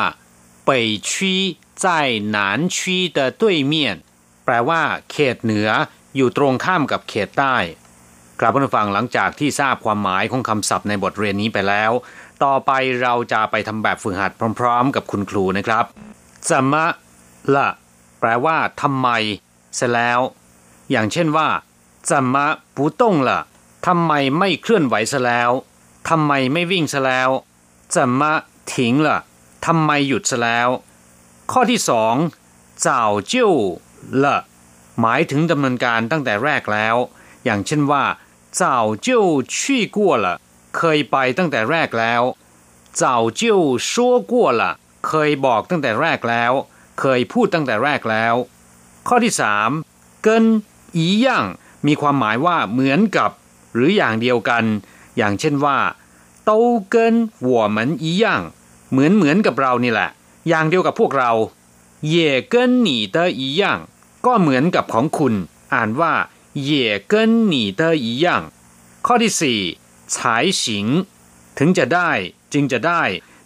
[0.68, 0.70] 北
[1.08, 1.12] 区
[1.82, 1.84] 在
[2.36, 2.38] 南
[2.76, 2.76] 区
[3.16, 3.74] 的对面
[4.44, 5.68] แปลว่า เขตเหนือ
[6.16, 7.56] อยู่ตรงข้ามกับเขตใต้
[8.40, 11.92] กลับมาฟังหลังจากที่ทราบความหมายของคำศัพท์ในบทเรียนนี้ไปแล้ว
[12.44, 12.70] ต่อไป
[13.02, 15.84] เราจะไปทำแบบฝึกหัดพร้อมๆ กับคุณครูนะครับ
[16.48, 16.86] จะมะ
[17.54, 17.68] ละ
[18.20, 19.08] แปลว่าทำไม
[19.76, 20.20] เสร็จแล้ว
[20.91, 21.49] อย่างเช่นว่า
[22.09, 22.45] จำมา
[22.75, 23.39] ปูต้งละ
[23.87, 25.51] ทำไมไม่เคลื่อนไหวซะแล้ว
[26.09, 27.29] ทำไมไม่วิ่งซะแล้ว
[27.95, 28.33] จำมา
[28.73, 29.19] ถิงละ
[29.65, 30.69] ทำไมหยุดซะแล้ว
[31.51, 32.15] ข้อที่สอง
[32.85, 33.51] จ่าจิ้ว
[34.23, 34.37] ละ
[34.99, 36.95] หมายถึงดำเนินการตั้งแต่แรกแล้ว
[37.43, 38.03] อย่างเช่นว่า
[38.61, 39.25] จ่าวเจิ้ว
[39.57, 40.35] ชี่กวละ
[40.77, 42.21] เคยไปตั้งแต่แรกแล้ว
[43.01, 44.73] จ่าวเจิ้วชั่วกวละ
[45.07, 46.51] เคยบอกตั้งแต่แรกแล้ว
[46.99, 48.35] เคยพูดตั้งแต่แรกแล้ว
[49.07, 49.69] ข้อที่สาม
[50.23, 50.45] เกิน
[50.97, 51.45] อีย่าง
[51.87, 53.31] มีความหมายว่าเหมือนกับ
[53.73, 54.63] หรืออย่างเดียวกัน
[55.17, 55.77] อย่างเช่นว่า
[56.45, 58.41] โต้าเกินหัวเหมือนอีย่าง
[58.91, 60.09] เหมือนเหมือนกับเรานี่แหละ
[60.47, 61.31] อย่างเดียวกับพวกเรา
[62.07, 63.79] เย่เกินหนีเตออีย่าง
[64.25, 65.33] ก็เหมือนกับของคุณ
[65.73, 66.13] อ่านว่า
[66.63, 68.43] เย่เกินหนีเตออีย่าง
[69.05, 69.59] ข้อที่สี่
[70.15, 70.87] ฉายสิง
[71.57, 72.11] ถึงจะได้
[72.53, 73.03] จึงจะได้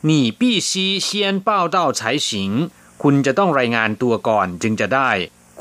[0.10, 2.30] 你必须先报到才行
[3.02, 5.10] คุณจะต้องรายงานตัวก่อนจึงจะได้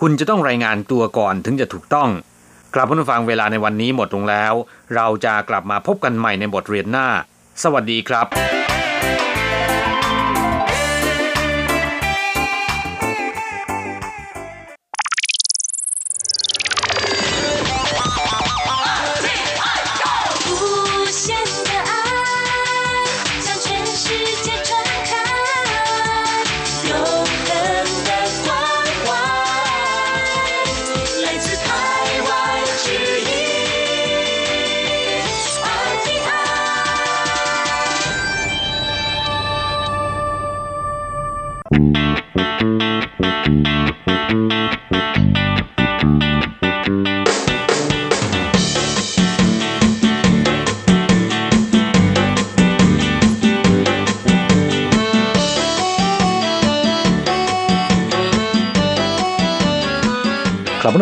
[0.05, 2.11] คุณจะต้องรายงานตัวก่อนถึงจะถูกต้อง
[2.75, 4.53] กลับผู้ฟังเวลาในวันนี้หมดลงแล้ว
[4.95, 7.09] เราจะกลับมาพบกันใหม่ในบทเรียนหน้า
[7.63, 8.27] สวัสดีครับ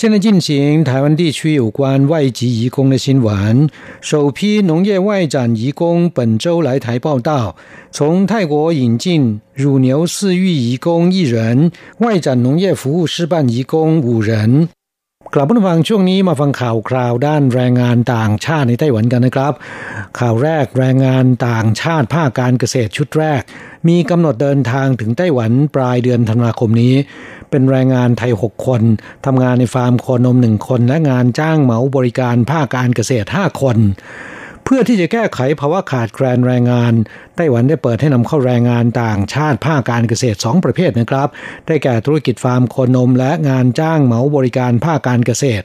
[0.00, 3.68] 现在进行台湾地区有关外籍移工的新闻。
[4.00, 7.54] 首批农业外展移工本周来台报道，
[7.90, 14.70] 从泰国引进乳牛饲育移工一人，外展农业服务示范移工五人。
[15.34, 19.52] กลับมาฟังช่วงนี้มาฟังข่าวคราวด้านแรงงานต่างชาติในไต้หวันกันนะครับ
[20.18, 23.42] ข่าวแรกแรงงานต่างชาติภาคการเกษตรชุดแรก
[23.88, 26.94] มีกำหนดเดินทางถึงไต้หวันปลายเดือนธันวาคมนี้
[27.50, 28.82] เป็นแรงงานไทย 6 คน
[29.26, 33.76] ทำงานในฟาร์มโคนมหนึ่งคนและงานจ้างเหมาบริการภาคการเกษตร 5 คน
[34.72, 36.92] พื่อที่จะแก้ไขภาวะขาดแคลนแรงงาน
[37.36, 41.28] ไต้หวันได้เปิดให้นำเข้าแรงงานต่างชาติภาคการเกษตร 2 ประเภทนะครับ
[41.66, 45.64] ได้แก่ธุรกิจฟาร์มโคนม และงานจ้างเหมาบริการภาคการเกษตร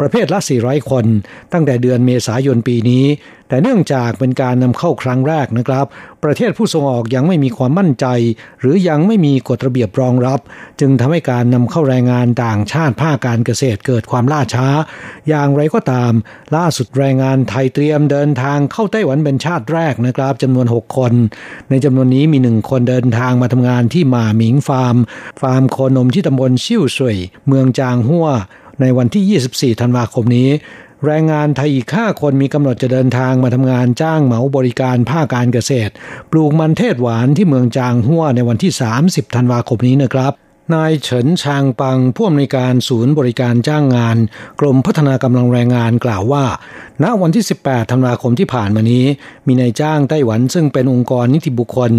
[0.00, 1.04] ประเภทละ 400 คน
[1.52, 3.04] ตั้งแต่เดือนเมษายนปีนี้
[3.48, 5.86] แต่เนื่องจากเป็นการนำเข้าครั้งแรกนะครับ
[6.24, 8.06] ประเทศผู้ส่งออกยังไม่มีความมั่นใจ
[8.60, 10.40] หรือยังไม่มีกฎระเบียบรองรับ
[10.80, 14.68] จึงทำให้การนำเข้าแรงงานต่างชาติภาคการเกษตรเกิดความล่าช้า
[15.28, 16.12] อย่างไรก็ตาม
[16.56, 21.12] ล่าสุดแรงงานไทยเตรียมเดินทางางเข้าไต้หวันเป็นชาติแรกนะครับจำนวน 6 คน
[21.70, 24.96] ในจำนวนนี้มีหนึ่งคนเดินทางมาทำงานที่หมาหมิงฟาร์ม
[25.40, 28.28] ฟาร์มโคนมที่ตำบลชิ่วสุยเมืองจางหัว
[28.80, 30.48] ในวันที่ 24 ธันวาคมนี้
[31.04, 35.92] แรงงานไทยอีกห้าคนมีกำหนดจะเดินทางมาทำงานจ้างเหมาบริการภาคการเกษตร
[36.30, 38.72] ปลูกมันเทศหวานที่เมืองจางหัวในวันที่
[39.04, 40.32] 30 ธันวาคมนี้นะครับ
[40.74, 44.16] นายเฉินชางปังผู้อำนวยการศูนย์บริการจ้างงาน
[44.60, 46.44] กรมพัฒนากำลังแรงงานกล่าวว่า
[47.02, 49.04] ณวันที่ 18 ธันวาคมที่ผ่านมานี้
[49.46, 51.92] มีนายจ้างไต้หวันซึ่งเป็นองค์กรนิติบุคคล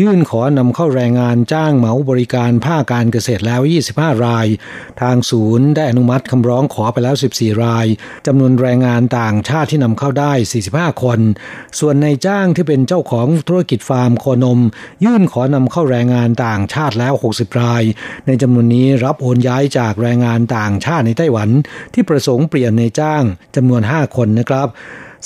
[0.00, 3.60] ยื่นขอนำเข้าแรงงานจ้างเหมาบริการภาคการเกษตรแล้ว
[3.92, 4.46] 25 ราย
[5.00, 7.86] ทางศูนย์ได้อนุมัติคำร้องขอไปแล้ว 14 ราย
[8.26, 10.32] จำนวนแรงงานต่างชาติที่นำเข้าได้
[10.68, 11.20] 45 คน
[11.78, 14.60] ส่วนนายจ้างที่เป็นเจ้าของธุรกิจฟาร์มโคนม
[15.04, 17.82] ยื่นขอนำเข้าแรงงานต่างชาติแล้ว 60 ราย
[18.26, 21.48] ในจำนวนนี้รับโอนย้ายจากแรงงานต่างชาติในไต้หวัน
[21.94, 23.22] ที่ประสงค์เปลี่ยนนายจ้าง
[23.56, 24.68] จำนวน 5 คนนะครับ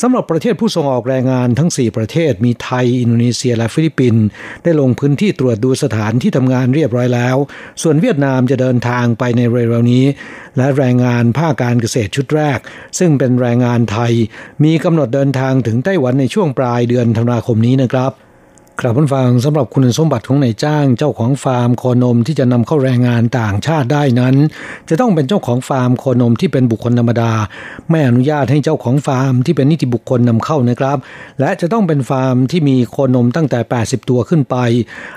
[0.03, 4.24] สำหรับประเทศผู้ส่งออกแรงงานทั้ง 4 ประเทศมีไทย อินโดนีเซีย และฟิลิปปินส์
[4.62, 7.37] ได้ลงพื้นที่ตรวจดูสถานที่ทำงานเรียบร้อยแล้ว
[7.83, 10.05] ส่วนเวียดนามจะเดินทางไปในเร็วๆนี้
[10.57, 12.59] และแรงงานภาคการเกษตรชุดแรก
[12.98, 14.12] ซึ่งเป็นแรงงานไทย
[14.64, 18.12] มีกำหนดเดินทางถึงไต้หวันในช่วงปลายเดือนธันวาคมนี้นะครับ
[18.82, 24.34] ครับผู้ฟังสำหรับคุณสมบัติของนายจ้างเจ้าของฟาร์มโคนมที่จะนำเข้าแรงงานต่างชาติได้นั้น
[24.88, 27.32] จะต้องเป็นเจ้าของฟาร์มโคนมที่เป็นบุคคลธรรมดา
[27.90, 30.98] ไม่อนุญาตให้เจ้าของฟาร์มที่เป็นนิติบุคคลนำเข้านะครับ
[31.40, 34.56] และจะต้องเป็นฟาร์มที่มีโคนมตั้งแต่ 80 ตัวขึ้นไป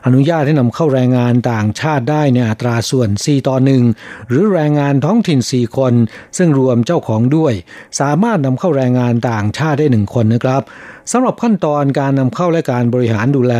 [0.06, 3.84] อนุญาตให้นำเข้าแรงงานต่างชาติได้ในอัตราส่วน 4 ต่อหนึ่ง
[4.28, 5.93] หรือแรงงานท้องถิ่น 4 คน
[6.38, 7.54] ซึ่งรวมเจ้าของด้วย
[8.00, 10.63] สามารถนำเข้าแรงงานต่างชาติได้หนึ่งคนนะครับ
[11.12, 13.54] สำหรับขั้นตอนการนำเข้าและการบริหารดูแล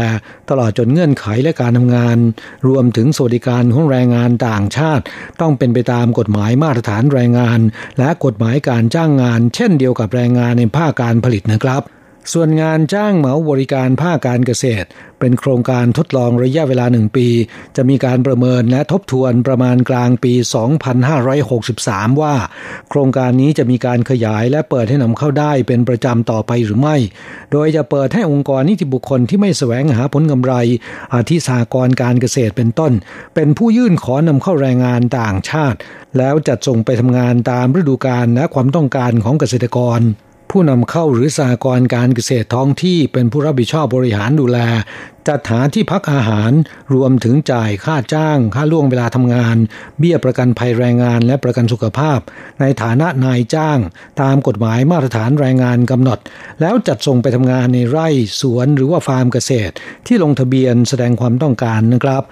[0.50, 2.18] ตลอดจนเงื่อนไขและการทำงาน
[2.68, 5.04] รวมถึงสวัสดิการของแรงงานต่างชาติ
[5.42, 7.60] ต้องเป็นไปตามกฎหมายมาตรฐานแรงงาน
[8.00, 11.84] และกฎหมายการจ้างงาน เช่นเดียวกับแรงงานในภาคการผลิตนะครับ
[12.34, 14.88] ส่วนงานจ้างเหมาบริการภาคการเกษตร
[15.20, 17.28] เป็นโครงการทดลองระยะเวลาหนึ่งปี
[17.76, 20.34] จะมีการประเมินและทบทวนประมาณกลางปี
[21.28, 22.36] 2563 ว่า
[22.90, 26.98] โครงการนี้จะมีการขยายและเปิดให้นำเข้าได้เป็นประจำต่อไปหรือไม่
[27.52, 30.54] โดยจะเปิดให้องค์กรนิติบุคคลที่ไม่แสวงหาผลกำไร
[31.14, 32.94] อาทิสากรการเกษตรเป็นต้น
[33.36, 35.78] เป็นผู้ยื่นขอนำเข้าแรงงานต่างชาติ
[36.18, 40.02] แล้วจัดส่งไปทำงานตามฤดูกาลและความต้องการของเกษตรกร
[40.56, 44.60] ผู้นำเข้าหรือสหกรณ์การเกษตรท้องที่เป็นผู้รับผิดชอบบริหารดูแล
[45.28, 46.52] จัดหาที่พักอาหาร
[46.94, 49.58] รวมถึงจ่ายค่าจ้าง ค่าล่วงเวลาทำงาน
[50.00, 52.20] เบี้ยประกันภัยแรงงานและประกันสุขภาพ
[52.62, 53.80] ในฐานะนายจ้าง
[54.22, 56.20] ตามกฎหมายมาตรฐานแรงงานกำหนด
[56.62, 58.08] แล้วจัดส่งไปทำงานในไร่
[58.42, 59.74] สวนหรือว่าฟาร์มเกษตร
[60.08, 62.24] ที่ลงทะเบียนแสดงความต้องการนะครับ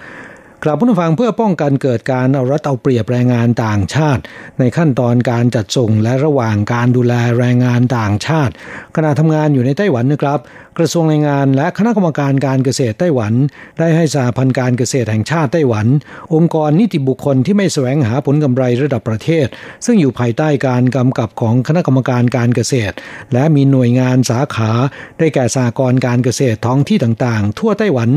[0.64, 4.22] กลับผู้ฟังเพื่อป้องกันเกิดการเอารัดเอาเปรียบแรงงานต่างชาติ
[4.58, 8.52] ในขั้นตอนการจัดส่งและระหว่างการดูแลแรงงานต่างชาติ
[8.96, 10.38] ขณะทำงานอยู่ในไต้หวันนะครับ
[10.78, 13.32] กระทรวงแรงงานและคณะกรรมการการเกษตรไต้หวัน
[13.78, 15.86] ได้ให้สาพันธ์การเกษตรแห่งชาติไต้หวัน
[16.34, 19.46] องค์กรนิติบุคคลที่ไม่แสวงหาผลกำไรระดับประเทศ
[19.84, 22.94] ซึ่งอยู่ภายใต้การกำกับของคณะกรรมการการเกษตร
[23.32, 24.72] และมีหน่วยงานสาขา
[25.18, 28.10] ได้แก่สากรการเกษตรท้องที่ต่างๆ ทั่วไต้หวัน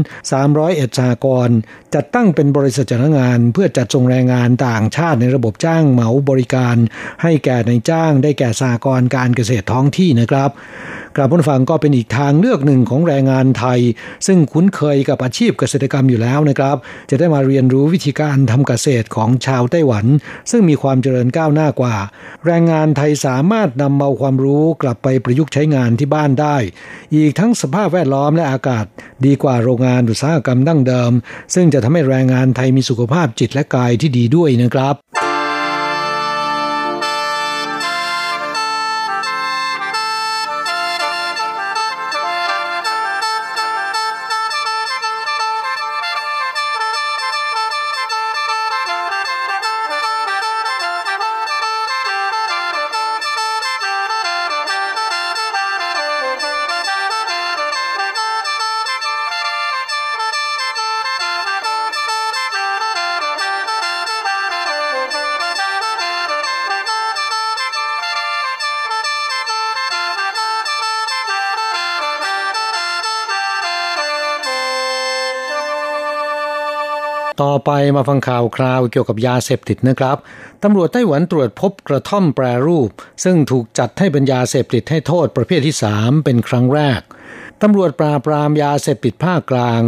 [0.46, 1.50] 301สากร
[1.96, 6.76] จัดตั้งเป็นบริษัทจ้างงาน เพื่อจัดส่งแรงงานต่างชาติในระบบจ้างเหมาบริการ
[7.24, 10.50] ให้แก่ในจ้างได้แก่สากรการเกษตรท้องที่นะครับ
[11.16, 13.80] กราบผู้ฟังก็เป็นอีกทางเลือกหนึ่งของแรงงานไทย
[14.28, 16.78] ซึ่งคุ้นเคยกับอาชีพเกษตรกรรมอยู่แล้วนะครับ
[17.10, 20.06] จะได้มาเรียนรู้วิธีการทำเกษตรของชาวไต้หวัน
[20.52, 21.96] ซึ่งมีความเจริญก้าวหน้ากว่า
[22.46, 26.58] แรงงานไทยสามารถนำเอาความรู้กลับไปประยุกต์ใช้งานที่บ้านได้
[27.16, 28.86] อีกทั้งสภาพแวดล้อมและอากาศ
[29.26, 31.12] ดีกว่าโรงงานอุตสาหกรรมดั้งเดิม
[31.54, 34.96] ซึ่งจะทำให้แรงงานไทยมีสุขภาพจิตและกายที่ดีด้วยนะครับ
[77.66, 80.18] ไปมาฟังข่าวคราวเกี่ยวกับยาเสพติดนะครับ
[80.64, 82.90] ตำรวจไต้หวันตรวจพบกระท่อมแปรรูป
[83.24, 87.02] ซึ่งถูกจัดให้เป็นยาเสพติดให้โทษประเภทที่ 3 เป็นครั้งแรก
[87.62, 89.82] ตำรวจปราบปรามยาเสพติดภาคกลาง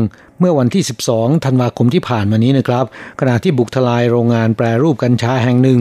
[0.46, 0.84] มื่อวันที่
[1.14, 2.86] 12 ธันวาคมที่ผ่านมานี้นะครับ
[3.20, 5.80] ขณะที่บุกทลายโรงงานแปรรูปกัญชาแห่งหนึ่ง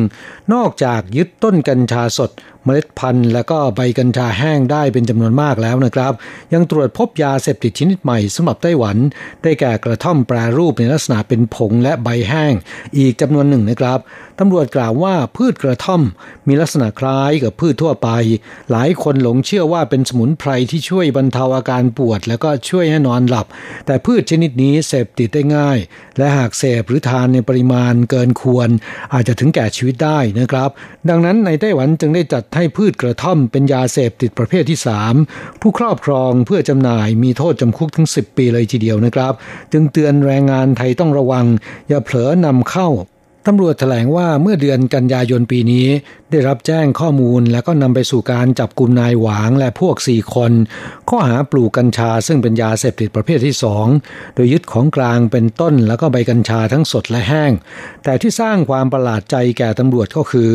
[0.55, 2.31] นอกจากยึดต้นกัญชาสด
[2.65, 6.13] เมล็ดพันธุ์ และก็ใบกัญชาแห้งได้เป็นจำนวนมากแล้วนะครับ
[6.53, 8.97] ยังตรวจพบยาเสพติดชนิดใหม่สำหรับไต้หวัน
[9.43, 12.53] ได้แก่กระท่อมแปรรูปในลักษณะเป็นผงและใบแห้ง
[12.99, 13.99] อีกจำนวนหนึ่งนะครับ
[14.41, 16.03] ตำรวจกล่าวว่าพืชกระท่อม
[16.49, 18.09] มีลักษณะคล้ายกับพืชทั่วไป
[18.71, 23.47] หลายคนหลงเชื่อว่าเป็นสมุนไพรที่ช่วยบรรเทาอาการปวด แล้วก็ช่วยให้นอนหลับ
[23.87, 25.79] แต่พืชชนิดนี้เสพติดได้ง่าย
[26.19, 28.69] และหากเสพหรือทานในปริมาณเกินควร
[29.15, 30.71] อาจจะถึงแก่ชีวิตได้นะครับ
[31.09, 34.79] ดังนั้นในไต้หวันจึงได้จัดให้พืชกระท่อมเป็นยาเสพติดประเภทที่
[35.21, 39.33] 3 ผู้ครอบครองเพื่อจำหน่ายมีโทษจำคุกถึง 10 ปีเลยทีเดียวนะครับ
[39.73, 41.47] จึงเตือนแรงงานไทยต้องระวัง
[41.89, 42.91] อย่าเผลอนำเข้า
[43.49, 45.87] ตำรวจแถลงว่าเมื่อเดือนกันยายนปีนี้
[46.35, 50.53] ได้รับแจ้งข้อมูลแล้วก็นำไปสู่การจับกลุ่มนายหวางและพวกสี่คน
[51.09, 53.87] ข้อหาปลูกกัญชาซึ่งเป็นยาเสพติดประเภทที่สอง
[54.35, 57.53] โดยยึดของกลางเป็นต้นแล้วก็ใบกัญชาทั้งสดและแห้ง
[58.05, 60.51] แต่ที่สร้างความประหลาดใจแก่ตำรวจก็คือ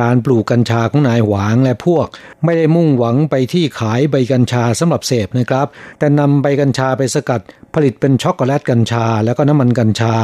[0.00, 2.06] การปลูกกัญชาของนายหวางและพวก
[2.44, 5.66] ไม่ได้มุ่งหวังไปที่ขายใบกัญชาสำหรับเสพนะครับ
[5.98, 7.40] แต่นำใบกัญชาไปสกัด
[7.74, 10.14] ผลิตเป็นช็อกโกแลตกัญชา แล้วก็น้ำมันกัญชา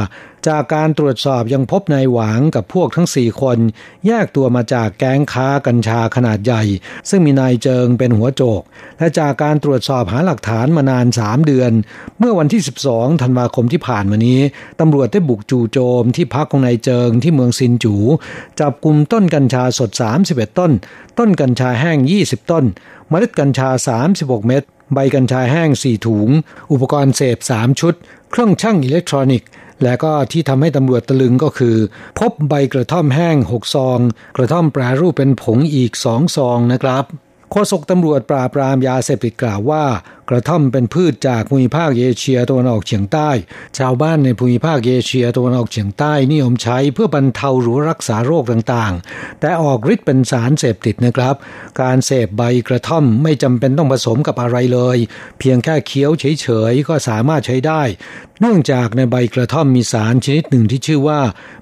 [0.47, 3.57] จากการตรวจสอบยังพบนายหวางกับพวกทั้ง 4 คน
[4.07, 6.63] แยกตัวมาจากแก๊งค้ากัญชาขนาดใหญ่
[7.09, 8.61] ซึ่งมีนายเจิงเป็นหัวโจก
[8.99, 11.71] และจากการตรวจสอบหาหลักฐานมานาน 3 เดือน
[12.19, 14.39] เมื่อวันที่ 12 ธันวาคมที่ผ่านมานี้
[14.79, 17.95] ตำรวจได้บุกจู่โจมที่พักของนายเจิงที่เมืองซินจู
[18.59, 19.91] จับกลุ่มต้นกัญชาสด
[20.25, 20.71] 31 ต้น
[21.19, 22.65] ต้นกัญชาแห้ง 20 ต้น
[23.09, 23.69] เมล็ดกัญชา
[24.07, 26.29] 36 เม็ดใบกัญชาแห้ง 4 ถุง
[26.71, 27.93] อุปกรณ์เสพ 3 ชุด
[28.31, 29.49] เครื่องช่างอิเล็กทรอนิกส์
[29.83, 31.77] และก็ที่ทำให้ตำรวจตะลึงก็คือ
[32.19, 33.99] พบใบกระท่อมแห้ง 6 ซอง
[34.37, 37.05] กระท่อมแปรรูปเป็นผงอีก 2 ซองนะครับ
[37.51, 39.83] โฆษกตำรวจปราบปรามยาเสพติดกล่าวว่า
[40.29, 43.29] กระท่อมเป็นพืชจากภูมิภาคเอเชียตะวันออกเฉียงใต้
[43.77, 51.35] ชาวบ้านในภูมิภาคเอเชียตะวันออกเฉียงใต้นิยมใช้เพื่อบรรเทาหรือรักษาโรคต่างๆ แต่ออกฤทธิ์เป็นสารเสพติดนะครับ
[51.81, 54.97] การเสพใบกระท่อมไม่จำเป็นต้องผสมกับอะไรเลย
[55.39, 57.83] เพียงแค่เคี้ยวเฉยๆก็สามารถใช้ได้
[58.41, 61.21] เนื่องจากในใบกระท่อมมีสารชนิดหนึ่งที่ชื่อว่า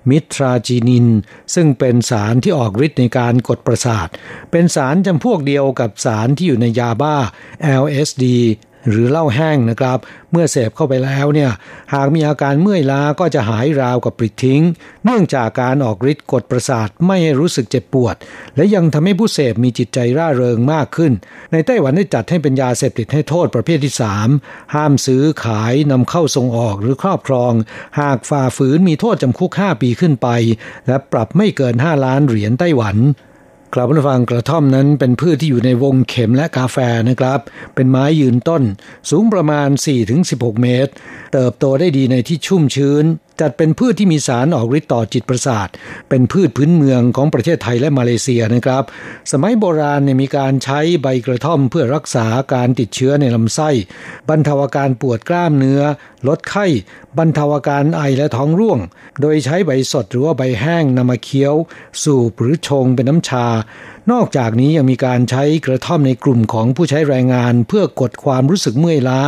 [0.09, 1.07] มิทราจีนิน
[1.55, 4.07] ซึ่งเป็นสารที่ออกฤทธิ์ในการกดประสาท
[4.51, 7.15] เป็นสารจำพวกเดียวกับสารที่อยู่ในยาบ้า
[7.83, 8.25] LSD
[8.89, 9.97] หรือเหล้าแห้งนะครับ
[10.31, 11.51] เมื่อเสพเข้าไปแล้วเนี่ย
[11.93, 14.63] หากมีอาการเมื่อยล้าก็จะหายราวกับปลิดทิ้ง
[15.05, 18.15] เนื่องจากการออกฤทธิ์กดประสาทไม่ให้รู้สึกเจ็บปวด
[18.55, 21.11] และยังทำให้ผู้เสพมีจิตใจร่าเริงมากขึ้น
[21.51, 23.93] ในไต้หวันได้จัดให้เป็นยาเสพติดให้โทษประเภทที่
[24.33, 27.53] 3 ห้ามซื้อขายนำเข้าส่งออกหรือครอบครอง
[27.99, 30.27] หากฝ่าฝืนมีโทษจำคุก 5 ปีขึ้นไป
[30.87, 32.97] และปรับไม่เกิน 5 ล้านเหรียญไต้หวัน
[33.79, 36.77] กลับมาฟังกระท่อมนั้นเป็นพืชที่อยู่ในวงเข็มและกาแฟ
[37.09, 37.39] นะครับ
[37.75, 38.63] เป็นไม้ยืนต้น
[39.09, 39.69] สูงประมาณ
[40.15, 40.91] 4-16 เมตร
[41.33, 43.05] เติบโตได้ดีในที่ชุ่มชื้น
[43.41, 45.67] จัดเป็นพืชที่มีสารออกฤทธิ์ต่อจิตประสาท
[46.09, 48.83] เป็นพืชพื้นเมืองของประเทศไทยและมาเลเซียนะครับ
[49.31, 53.69] สมัยโบราณเนี่ยมีการใช้ใบกระท่อมเพื่อรักษาการติดเชื้อในลำไส้
[54.29, 55.81] บรรเทาอาการปวดกล้ามเนื้อ
[56.27, 56.65] ลดไข้
[57.17, 58.79] บรรเทาอาการไอและท้องร่วง
[59.21, 61.55] โดยใช้ใบสดหรือว่าใบแห้งนำมาเคี้ยว
[62.03, 63.47] สูบหรือชงเป็นน้ำชา
[64.11, 69.21] นอกจากนี้ยังมีการใช้กระท่อมในกลุ่มของผู้ใช้แรงงาน เพื่อกดความรู้สึกเมื่อยล้า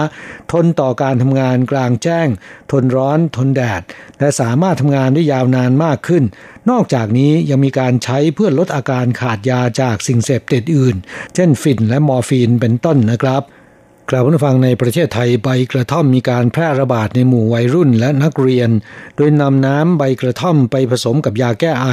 [0.51, 2.27] ทนต่อการทำงานกลางแจ้ง
[2.71, 3.81] ทนร้อน ทนแดด
[4.19, 6.23] และสามารถทำงานได้ยาวนานมากขึ้น
[6.69, 10.95] นอกจากนี้ยังมีการใช้เพื่อลดอาการขาดยาจากสิ่งเสพติดอื่น
[11.35, 13.43] เช่นฟินและมอร์ฟีนเป็นต้นนะครับ
[14.11, 18.69] กล่าวผู้ฟังในประเทศไทยใบกระท่อมมีการแพร่ระบาดในหมู่วัยรุ่นและนักเรียน
[19.15, 21.87] โดยนำน้ำใบกระท่อมไปผสมกับยาแก้ไอ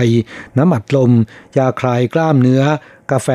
[0.56, 1.12] น้ำอัดลม
[1.58, 2.62] ยาคลายกล้ามเนื้อ
[3.12, 3.28] กาแฟ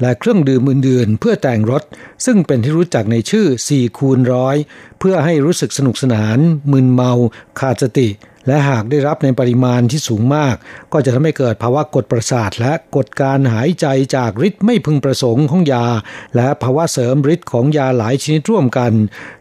[0.00, 1.82] และเครื่องดื่มอื่นๆ เพื่อแต่งรส
[2.24, 4.56] ซึ่งเป็นที่รู้จักในชื่อ4คูณร้อย
[4.98, 6.38] เพื่อให้รู้สึกสนุกสนาน
[6.72, 7.12] มึนเมา
[7.60, 8.08] ขาดสติ
[8.46, 10.56] และหากได้รับในปริมาณที่สูงมาก
[10.92, 13.86] ก็จะทำให้เกิดภาวะกดประสาท และกดการหายใจ
[14.16, 15.86] จากฤทธิ์ไม่พึงประสงค์ของยา
[16.36, 18.92] และภาวะเสริมฤทธิ์ของยาหลายชนิดร่วมกัน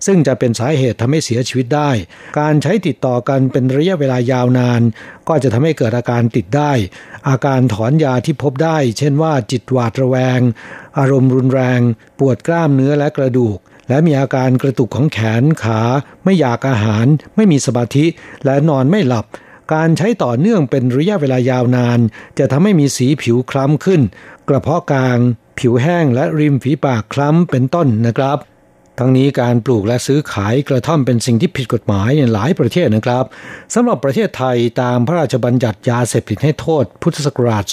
[0.05, 1.91] ซึ่งจะเป็นสาเหตุทำให้เสียชีวิตได้
[2.39, 4.81] การใช้ติดต่อกันเป็นระยะเวลายาวนาน
[5.27, 6.71] ก็จะทำให้เกิดอาการติดได้
[7.29, 10.39] อาการถอนยาที่พบได้ เช่นว่าจิตหวาดระแวง
[10.97, 11.81] อารมณ์รุนแรง
[12.19, 15.81] ปวดกล้ามเนื้อและกระดูก และมีอาการกระตุกของแขนขา
[16.23, 17.05] ไม่อยากอาหาร
[17.35, 18.05] ไม่มีสมาธิ
[18.45, 19.25] และนอนไม่หลับ
[19.73, 21.99] การใช้ต่อเนื่องเป็นระยะเวลายาวนาน
[22.39, 24.01] จะทำให้มีสีผิวคล้ำขึ้น
[24.49, 25.19] กระเพาะกลาง
[25.59, 28.37] ผิวแห้งและริมฝีปากคล้ำเป็นต้นนะครับ
[28.99, 33.25] ทั้งนี้การปลูกและซื้อขายกระท่อมเป็นสิ่งที่ผิดกฎหมายในหลายประเทศนะครับ
[33.73, 37.63] สำหรับประเทศไทยตามพระราชบัญญัติยาเสพติดให้โทษ พุทธศักราช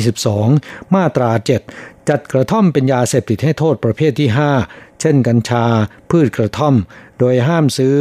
[0.00, 1.30] 2522 มาตรา
[1.70, 4.28] 7 จัดกระท่อมเป็นยาเสพติดให้โทษประเภทที่
[4.62, 5.64] 5 เช่นกัญชา
[6.10, 6.74] พืชกระท่อม
[7.18, 7.96] โดยห้ามซื้อ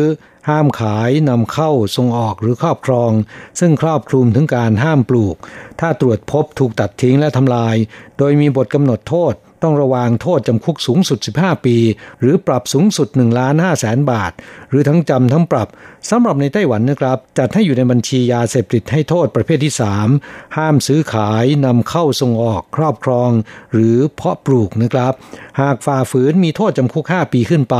[0.50, 3.12] ห้ามขายนำเข้าส่งออกหรือครอบครอง
[3.60, 5.36] ซึ่งครอบคลุมถึงการห้ามปลูก
[5.80, 7.76] ถ้าตรวจพบถูกตัดทิ้งและทำลาย
[8.18, 9.34] โดยมีบทกำหนดโทษ
[9.64, 11.78] ต้องระวางโทษจำคุกสูงสุด 15 ปี
[12.20, 14.32] หรือปรับสูงสุด1ล้าน5แสนบาท
[14.70, 15.68] หรือทั้งจำทั้งปรับ
[16.10, 19.74] สำหรับในไต้หวันนะครับ จัดให้อยู่ในบัญชียาเสพติดให้โทษประเภทที่
[20.16, 23.32] 3 ห้ามซื้อขายนำเข้าส่งออกครอบครอง
[23.74, 25.14] หรือเพาะปลูกนะครับ
[25.62, 27.78] หากฝ่าฝืนมีโทษจำคุก 5 ปีขึ้นไป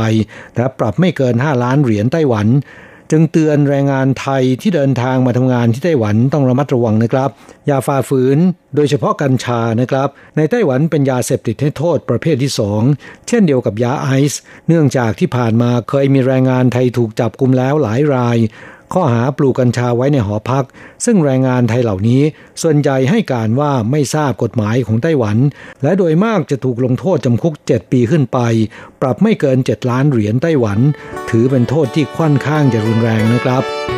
[0.56, 2.48] และปรับไม่เกิน 5 ล้านเหรียญไต้หวัน
[3.10, 7.30] จึงเตือนแรงงานไทยที่เดินทางมาทำงานที่ไต้หวันต้องระมัดระวังนะครับ
[7.66, 8.38] อย่าฝ่าฝืน
[8.74, 12.52] โดยเฉพาะกัญชานะครับ ในไต้หวันเป็นยาเสพติดให้โทษประเภทที่
[12.90, 18.38] 2 เช่นเดียวกับยาไอซ์เนื่องจากที่ผ่านมาเคยมีแรงงานไทยถูกจับกลุมแล้วหลายราย
[18.92, 20.64] ข้อหาปลูกกัญชาไว้ในหอพัก
[21.04, 22.22] ซึ่งแรงงานไทยเหล่านี้
[22.62, 25.36] ส่วนใหญ่ให้การว่าไม่ทราบกฎหมายของไต้หวัน
[25.82, 28.38] และโดยมากจะถูกลงโทษจำคุก 7 ปีขึ้นไป
[29.02, 30.78] ปรับไม่เกิน 7 ล้านเหรียญไต้หวัน
[31.30, 33.97] ถือเป็นโทษที่ค่อนข้างจะรุนแรงนะครับ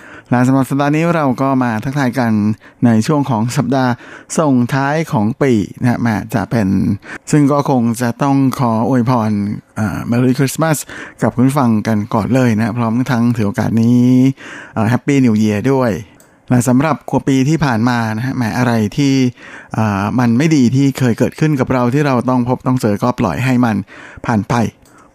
[0.31, 2.31] และสำหรับสัปดาห์นี้เราก็มาทักทายกัน
[2.85, 3.91] ในช่วงของสัปดาห์
[4.39, 6.67] ส่งท้ายของปีนะมาจะเป็น
[7.31, 9.31] ซึ่งก็คงจะต้องขออวยพร
[9.79, 10.77] อ่า Merry Christmas
[11.21, 14.03] กับคุณฟังกันก่อนเลยนะ พร้อมทั้งถือโอกาสนี้
[14.89, 15.91] แฮปปี้นิวเ e ียร์ด้วย
[16.49, 19.13] และสำหรับขวบปีที่ผ่านมานะฮะแหมอะไรที่
[20.19, 23.75] มันไม่ดีที่เคยเกิดขึ้นกับเราที่เราต้องพบต้องเจอก็ปล่อยให้มัน
[24.25, 24.53] ผ่านไป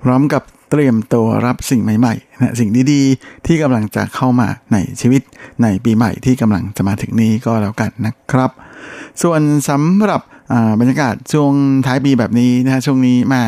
[0.03, 5.23] พร้อมกับ เตรียมตัวรับสิ่งใหม่ๆนะสิ่งดีๆ ที่กำลังจะเข้ามาในชีวิต
[5.63, 8.51] ในปีใหม่ที่กำลังจะมาถึงนี้ก็แล้วกันนะครับ
[9.23, 10.23] ส่วนสำหรับ
[10.81, 11.53] บรรยากาศช่วง
[11.87, 13.43] ท้ายปีแบบนี้นะฮะช่วงนี้มา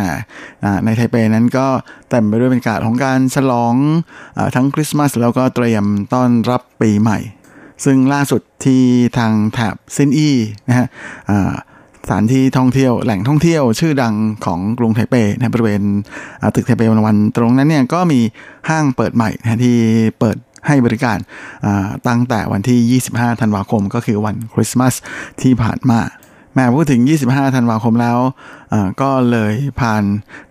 [0.84, 1.66] ในไทเปนั้นก็
[2.10, 3.74] เต็มไปด้วยบรรยากาศของการฉลอง
[4.38, 7.18] อทั้งคริสต์มาสแล้วก็เตรียมต้อนรับปีใหม่
[7.84, 8.82] ซึ่งล่าสุดที่
[9.18, 10.30] ทางแถบซินอี
[10.68, 10.86] นะฮะ
[12.10, 15.82] สถานที่ท่องเที่ยวแหล่งท่องเที่ยวชื่อดังของกรุงไทเปในบริเวณ
[16.54, 18.20] ตึกไทเปวันวันตรงนั้นเนี่ยก็มี
[18.68, 19.76] ห้างเปิดใหม่นะที่
[20.20, 20.36] เปิด
[20.66, 21.18] ให้บริการ
[22.08, 24.94] ตั้งแต่วันที่ 25 ธันวาคม ก็คือวันคริสต์มาส
[25.42, 26.00] ที่ผ่านมา
[26.58, 28.18] แม่พูดถึง 25 ธันวาคมแล้ว
[29.02, 30.02] ก็เลยผ่าน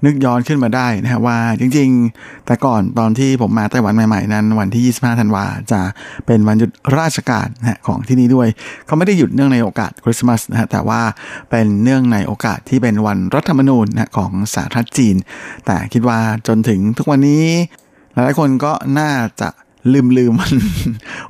[0.05, 5.81] นึกย้อนขึ้นมาได้นะฮะว่าจริงๆ แต่ก่อนตอนที่ผมมาไต้หวันใหม่ๆนั้น วันที่ 25 ธันวาจะ
[6.25, 8.47] เป็นวันหยุดราชการนะของที่นี่ด้วย
[8.85, 11.01] เขาไม่ได้หยุดเนื่องในโอกาสคริสต์มาสนะฮะแต่ว่า
[11.49, 15.15] เป็นเนื่องในโอกาสที่เป็นวันรัฐธรรมนูญนะของสาธารณจีน
[15.65, 17.45] แต่คิดว่าจนถึงทุกวันนี้
[18.11, 19.49] หลายๆคนก็น่าจะ
[19.93, 20.53] ลืมลืมวัน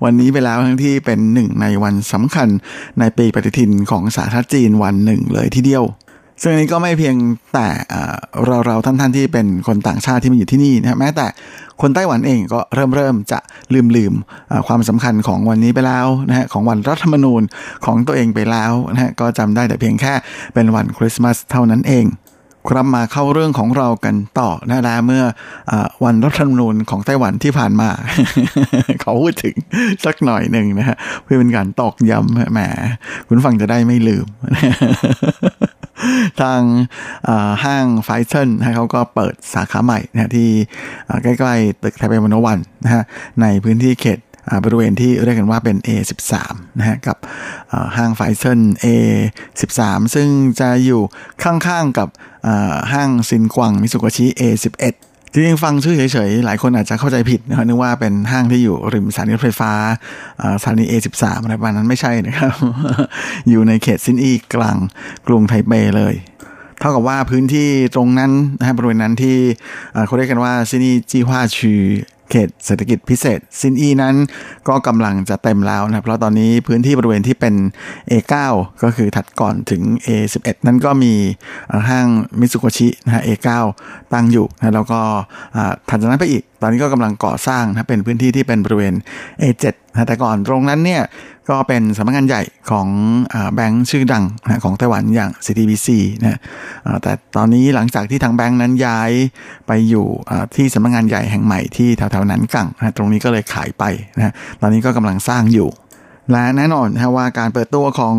[0.03, 2.47] วันนี้ไปแล้วทั้งที่เป็นหนึ่งในวันสำคัญ
[2.99, 5.85] ในปีปฏิทินของสาธารณจีนวันหนึ่งเลยทีเดียว
[6.41, 7.15] ซึ่งนี้ก็ไม่เพียง
[7.53, 7.67] แต่
[8.45, 11.27] เราเราท่านท่านที่เป็นคนต่างชาติที่มาอยู่ที่นี่นะแม้แต่
[11.81, 13.39] คนไต้หวันเองก็เริ่มเริ่มจะ
[13.73, 14.13] ลืมลืม
[14.67, 17.41] ความสำคัญของวันนี้ไปแล้วนะฮะของวันรัฐธรรมนูญ
[17.85, 20.13] ของตัวเองไปแล้วนะฮะก็จำได้แต่เพียงแค่
[20.53, 22.05] เป็นวันคริสต์มาสเท่านั้นเอง
[22.69, 25.23] ครับมาเข้าเรื่องของเรากันต่อนะนะเมื่อ
[25.71, 27.89] อวันรัฐธรรมนูญของไต้หวันที่ผ่านมา
[29.01, 29.55] เขอพูดถึง
[30.05, 32.59] สักหน่อยหนึ่งนะฮะเพื่อเป็นการตอกย้ำแหม
[33.27, 34.27] คุณฟังจะได้ไม่ลืม
[36.41, 36.61] ทาง
[37.63, 40.49] ห้างไฟเซนเขาก็เปิดสาขาใหม่นะที่
[41.23, 43.03] ใกล้ๆ ตึกไทเปมโนวันนะฮะ
[43.41, 44.19] ในพื้นที่เขต
[44.63, 46.33] บริเวณที่เรียกกันว่าเป็น A13
[46.79, 47.17] นะฮะกับ
[47.97, 49.81] ห้างไฟเซน A13
[50.15, 50.27] ซึ่ง
[50.59, 51.01] จะอยู่
[51.43, 52.07] ข้างๆกับ
[52.91, 54.95] ห้างซินกวังมิสุกชิ A11
[55.31, 59.71] จริงๆฟังชื่อเฉยๆ หลายคนอาจจะเข้าใจผิดนะครับนึกว่าเป็นห้างที่อยู่ริมสถานีรถไฟฟ้า
[60.61, 62.53] สถานี A13 อะไรประมาณนั้นไม่ใช่นะครับ
[63.49, 64.77] อยู่ในเขตซินอีกลาง
[65.27, 66.13] กรุงไทเปเลย
[66.79, 69.37] เท่ากับว่าพื้นที่ตรงนั้นนะบริเวณนั้นที่
[70.05, 71.81] เขาเรียกกันว่า信义计划区
[72.29, 74.15] เขตเศรษฐกิจพิเศษซินอีนั้น
[74.67, 77.55] ก็กำลังจะเต็มแล้วนะเพราะตอนนี้พื้นที่บริเวณที่เป็น
[78.11, 78.33] A9
[78.83, 81.13] ก็คือถัดก่อนถึง A11 นั้นก็มี
[81.89, 82.07] ห้าง
[82.39, 83.49] มิตสึโกชินะฮะ A9
[84.13, 85.01] ตั้งอยู่นะแล้วก็
[85.89, 88.93] ถัดจากนั้นไปอีก ตอนนี้ก็กำลังก่อสร้างนะเป็นพื้นที่ที่เป็นบริเวณ
[89.41, 91.03] A7 นะแต่ก่อนตรงนั้นเนี่ย
[91.49, 92.87] ก็เป็นสำนักงานใหญ่ของ
[93.53, 95.87] แบงค์ชื่อดังนะของไต้หวันอย่าง CTBC
[96.21, 96.39] นะ
[97.01, 99.11] แต่ตอนนี้หลังจากที่ทางแบงค์นั้นย้าย
[99.67, 100.07] ไปอยู่
[100.55, 103.83] ที่สำนักงานใหญ่แห่งใหม่ที่แถวๆนั้นกังนะตรงนี้ก็เลยขายไป
[104.17, 105.69] นะตอนนี้ก็กำลังสร้างอยู่
[106.31, 108.17] และแน่นอนนะว่าการเปิดตัวของ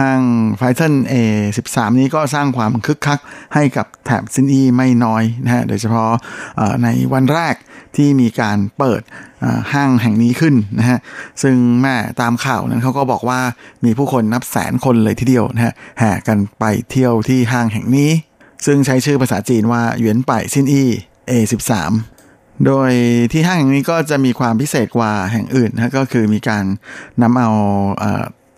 [0.00, 0.22] ห้าง
[0.56, 1.14] ไฟเซนเอ
[1.56, 3.18] 13นี้ก็สร้างความคึกคัก
[3.54, 6.10] ให้กับแถบซินอีไม่น้อยนะฮะโดยเฉพาะ
[6.82, 7.54] ในวันแรก
[7.96, 9.02] ที่มีการเปิด
[9.72, 10.98] ห้างแห่งนี้ขึ้นนะฮะ
[11.42, 13.40] ซึ่งแม่ตามข่าวนั้นเขาก็บอกว่า
[13.84, 18.10] มีผู้คนนับแสนคนเลยทีเดียวนะฮะแห่กันไปเที่ยวที่ห้างแห่งนี้
[18.66, 20.84] ซึ่งใช้ชื่อภาษาจีนว่าเหวียนไปซินอี
[21.30, 21.72] A13
[22.66, 22.90] โดย
[23.32, 26.64] ที่ห้างแห่งนี้ก็จะมีความพิเศษกว่าแห่งอื่นนะก็คือมีการ
[27.22, 27.50] นำเอา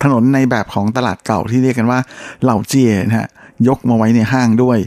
[0.03, 1.99] ถนนในแบบของตลาดเก่าที่เรียกกันว่า
[2.43, 3.29] เหล่าเจียนะฮะ
[3.69, 4.79] ยกมาไว้ในห้างด้วย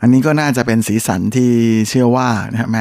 [0.00, 1.50] อันนี้ก็น่าจะเป็นสีสันที่
[1.88, 2.78] เชื่อว่านะฮะแหม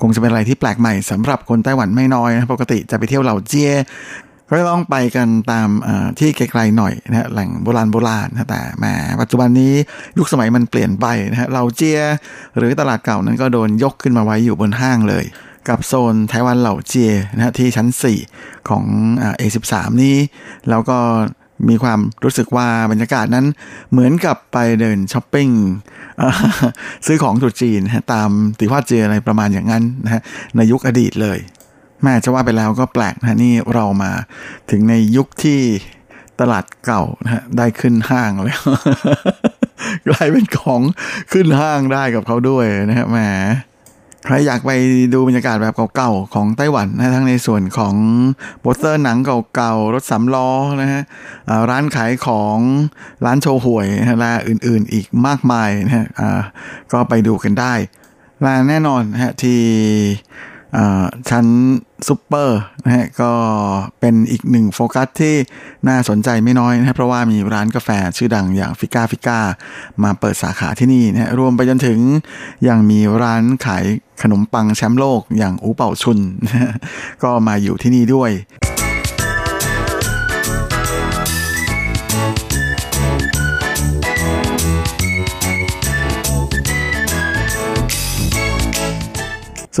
[0.00, 3.72] คงจะเป็นอะไรที่แปลกใหม่สำหรับคนไต้หวันไม่น้อยนะปกติจะไปเที่ยวเหล่าเจีย
[4.48, 5.68] ก็ต้องไปกันตาม
[6.18, 8.84] ที่ไกลๆหน่อยนะแหล่งโบราณโบราณนะแต่แหม
[9.20, 9.72] ปัจจุบันนี้
[10.18, 12.00] ยุคสมัยมันเปลี่ยนไปนะฮะเหล่าเจีย
[12.56, 15.24] หรือตลาดเก่านั้นก็โดนยกขึ้นมาไว้อยู่บนห้างเลย
[15.68, 17.88] กับโซนไต้หวันเหล่าเจียนะฮะที่ชั้น
[18.28, 18.84] 4 ของ
[19.36, 20.16] เอสิบสามนี้
[20.70, 20.98] แล้วก็
[21.68, 23.46] มีความรู้สึกว่าบรรยากาศนั้น
[23.90, 25.48] เหมือนกับไปเดินช้อปปิ้ง
[27.06, 27.80] ซื้อของตุจีน
[28.12, 28.28] ตาม
[28.58, 30.22] ติว่าเจอะไรประมาณอย่างนั้นนะฮะ
[30.56, 31.38] ในยุคอดีตเลย
[32.02, 34.12] แม่จะว่าไปแล้วก็แปลกนะนี่เรามา
[34.70, 35.60] ถึงในยุคที่
[36.40, 38.62] ตลาดเก่านะฮะได้ขึ้นห้างแล้ว
[40.08, 40.82] กลายเป็นของ
[41.32, 43.18] ขึ้นห้างได้กับเขาด้วยนะฮะแหม
[44.24, 44.70] ใครอยากไป
[45.12, 47.94] ดูบรรยากาศแบบเก่าๆ ของไต้หวันนะทั้งในส่วนของ
[48.60, 49.18] โปสเตอร์หนัง
[49.54, 50.50] เก่าๆ รถสามล้อ
[50.82, 51.02] นะฮะ
[51.70, 52.58] ร้านขายของ
[53.24, 53.88] ร้านโชห่วย
[54.20, 56.06] และอื่นๆอีกมากมายนะฮะ
[56.92, 57.74] ก็ไปดูกันได้
[58.42, 59.60] และแน่นอนนะฮะที่
[61.30, 61.46] ชั้น
[62.08, 63.32] ซูเปอร์นะฮะก็
[64.00, 65.34] เป็นอีกหนึ่งโฟกัสที่
[65.88, 69.38] น่าสนใจไม่น้อยนะเพราะว่ามีร้านกาแฟชื่อดังอย่าง Fika Fika
[70.02, 71.98] มาเปิดสาขาที่นี่นะรวมไปจนถึง
[72.68, 73.84] ยังมีร้านขาย
[74.22, 76.18] ขนมปังแชมป์โลกอย่างอูเป่าชุน
[77.22, 78.30] ก็มาอยู่ที่นี่ด้วย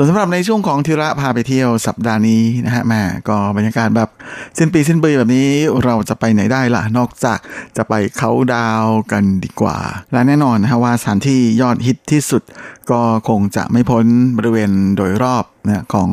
[0.00, 4.08] ่วนสำหรับในช่วงของทีระพาไปเที่ยวสัปดาห์นี้นะฮะแม่ก็บรรยากาศแบบ
[4.58, 5.48] สิ้นปีสิ้นปีแบบนี้
[5.84, 7.38] เราจะไปไหนได้ล่ะ นอกจาก
[7.76, 9.78] จะไปเขาดาวกันดีกว่า
[10.12, 12.42] และแน่นอนนะว่าสถานที่ยอดฮิตที่สุด
[12.90, 14.04] ก็คงจะไม่พ้น
[14.38, 16.10] บริเวณโดยรอบนะของ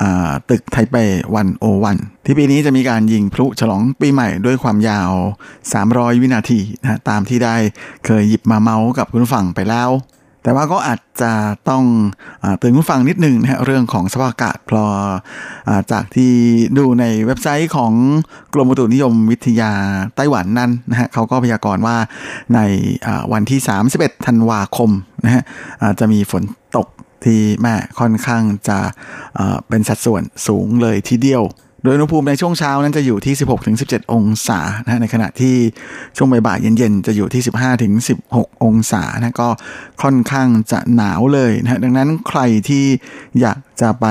[0.00, 0.02] อ
[0.50, 0.96] ตึกไทเป
[1.34, 5.12] วันโอวันที่ปีนี้จะมีการยิงพลุฉลองปีใหม่ด้วยความยาว
[5.62, 7.56] 300 วินาทีนะตามที่ได้
[8.06, 9.90] เคยหยิบมาเมาส์กับคุณฝั่งไปแล้ว
[10.44, 11.32] แต่ว่าก็อาจจะ
[11.68, 11.84] ต้อง
[12.58, 14.90] เตือนผู้ฟังนิดนึงนะฮะเรื่องของสภาพอากาศเพราะ
[15.92, 16.32] จากที่
[16.78, 17.92] ดูในเว็บไซต์ของ
[18.54, 19.72] กรมอุตุนิยมวิทยา
[20.16, 21.96] ไต้หวันนั้นนะฮะเขาก็พยากรณ์ว่า
[22.54, 22.60] ใน
[23.32, 23.60] วันที่
[23.94, 24.90] 31 ธันวาคม
[25.24, 25.42] นะฮะ
[26.00, 26.42] จะมีฝน
[26.76, 26.88] ตก
[27.24, 28.78] ที่แม่ค่อนข้างจะ
[29.68, 31.42] เป็นสัดส่วนสูงเลยทีเดียว
[31.84, 33.34] โดยอุณหภูมิในช่วงเช้านั้นจะอยู่ที่
[33.74, 35.56] 16-17 องศานะในขณะที่
[36.16, 37.42] ช่วงบ่ายเย็นๆ จะอยู่ที่
[38.02, 39.48] 15-16 องศานะก็
[40.02, 42.84] ค่อนข้างจะหนาวเลยนะดังนั้นใครที่
[43.40, 44.06] อยากจะไป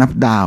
[0.00, 0.46] นับดาว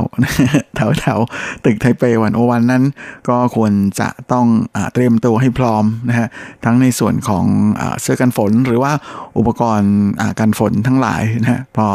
[0.75, 2.83] แถวๆตึกไทเปวันโอวันนั้น
[3.29, 6.27] ก็ควรจะต้องอเตรียมตัวให้พร้อมนะฮะ
[6.65, 7.45] ทั้งในส่วนของ
[7.79, 8.91] อเสื้อกันฝนหรือว่า
[9.37, 9.95] อุปกรณ์
[10.39, 11.87] กันฝนทั้งหลายนะฮะพอ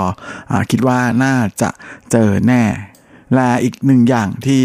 [0.50, 1.70] อคิดว่าน่าจะ
[2.12, 2.62] เจอแน่
[3.35, 4.64] และอีกหนึ่งอย่างที่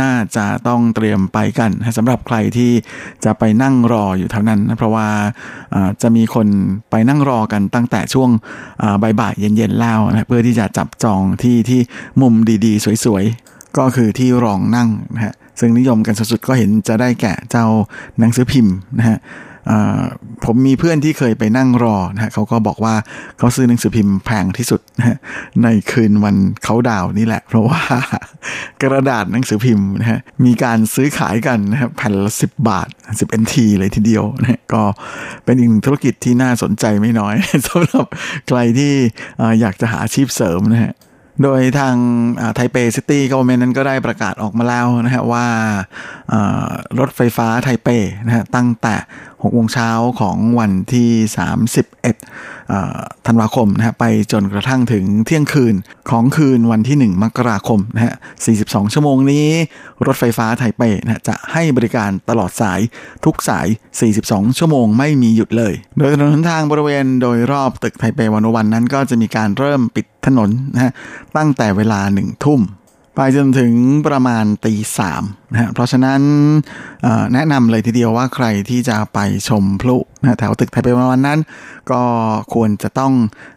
[0.00, 2.72] น่าจะต้องเตรียมไปกันสำหรับใครที่
[3.24, 5.08] จะไปนั่งรออยู่เท่านั้นเพราะว่า
[6.02, 6.46] จะมีคน
[6.90, 8.30] ไปนั่งรอกันตั้งแต่ช่วง
[9.02, 11.80] บ่ายๆเย็นๆแล้วนะเพื่อที่จะจับจองที่ที่
[12.20, 12.34] มุม
[12.66, 17.66] ดีๆ สวยๆ ก็คือที่รองนั่งนะฮะซึ่งนิยมกันสุดๆก็เห็นจะได้แก่เจ้า
[18.18, 19.18] หนังสือพิมพ์นะฮะ
[20.44, 22.94] ผมมีเพื่อนที่เคยไปนั่งรอนะฮะเขาก็บอกว่า
[23.38, 25.16] เขาซื้อหนังสือพิมพ์แพงที่สุดนะ
[25.62, 27.82] ในคืนวันเขาดาวนี่แหละ เพราะว่า
[28.82, 32.88] กระดาษหนังสือพิมพ์นะฮะมีการซื้อขายกันนะครับแผ่นละสิบบาท
[33.18, 34.82] 10 NT เลยทีเดียวนะก็
[35.44, 37.34] เป็นอีกธุรกิจที่น่าสนใจไม่น้อย
[37.66, 38.06] สำหรับ
[38.48, 38.92] ใครที่
[39.60, 40.92] อยากจะหาอาชีพเสริมนะฮะ
[41.42, 41.96] โดยทาง
[42.54, 45.46] ไทเป City Government นั้นก็ได้ประกาศออกมาแล้วนะฮะว่า
[46.98, 47.88] รถไฟฟ้าไทเป
[48.26, 48.94] นะฮะตั้งแต่
[49.26, 51.10] 6โมงเช้าของวันที่
[52.18, 55.74] 31ธันวาคมนะฮะไปจนกระทั่งถึงเที่ยงคืน
[56.10, 58.14] ของคืนวันที่ 1 มกราคมนะฮะ
[58.54, 59.48] 42 ชั่วโมงนี้
[60.06, 62.80] รถไฟฟ้าไทเปนะจะให้บริการตลอดสาย
[63.24, 63.66] ทุกสาย
[64.12, 70.92] 42 ชั่วโมงไม่มีหยุดเลย โดยถนนทางบริเวณโดยรอบตึกไทเปวันวันนั้นก็จะมีการเริ่มปิด ถนนนะฮะ
[71.36, 72.62] ตั้งแต่เวลาหนึ่งทุ่ม
[73.20, 73.72] ไปจนถึง
[74.08, 75.22] ประมาณตีสาม
[75.52, 76.20] นะฮะเพราะฉะนั้น
[77.34, 79.18] แนะนำเลยทีเดียวว่าใครที่จะไป
[79.48, 81.40] ชมพลุนะแถวตึกไทยไปวันนั้น
[81.90, 82.02] ก็
[82.54, 83.12] ควรจะต้อง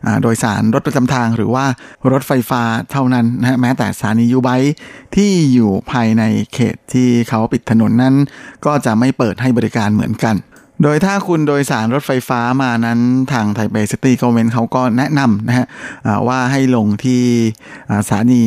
[0.06, 1.66] อโดยสารรถประจำทางหรือว่า
[2.12, 2.62] รถไฟฟ้า
[2.92, 4.50] เท่านั้นนะแม้แต่สถานียูไบ
[5.16, 8.16] ที่อยู่ภายในเขตที่เขาปิดถนนนั้น
[8.66, 10.36] ก็จะไม่เปิดให้บริการเหมือนกัน
[10.84, 13.00] โดยถ้าคุณโดยสารรถไฟฟ้ามานั้น
[13.32, 15.66] ทางไทเป City Government เขาก็แนะนำนะฮะ
[16.28, 17.24] ว่าให้ลงที่
[18.06, 18.44] สถานี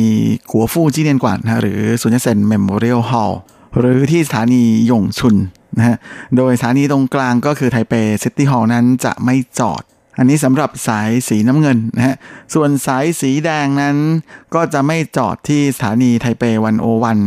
[0.51, 3.39] กัวฟู่จีเนียนกวานนะหรือสุญญเซนเมมโมเรียลฮอลล์
[3.79, 5.35] หรือที่สถานียงชุน
[5.77, 5.97] นะฮะ
[6.37, 9.81] โดยสถานีตรงกลางก็คือไทเป City Hall นั้นจะไม่จอด
[10.17, 12.15] อันนี้สำหรับสายสีน้ำเงินนะฮะ
[12.53, 13.95] ส่วนสายสีแดงนั้น
[14.55, 17.19] ก็จะไม่จอดที่สถานีไทเปวันโอวัน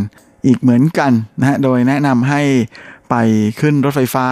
[0.47, 2.43] อีกเหมือนกันนะฮะโดยแนะนำให้
[3.11, 3.15] ไป
[3.61, 4.29] ขึ้นรถไฟฟ้า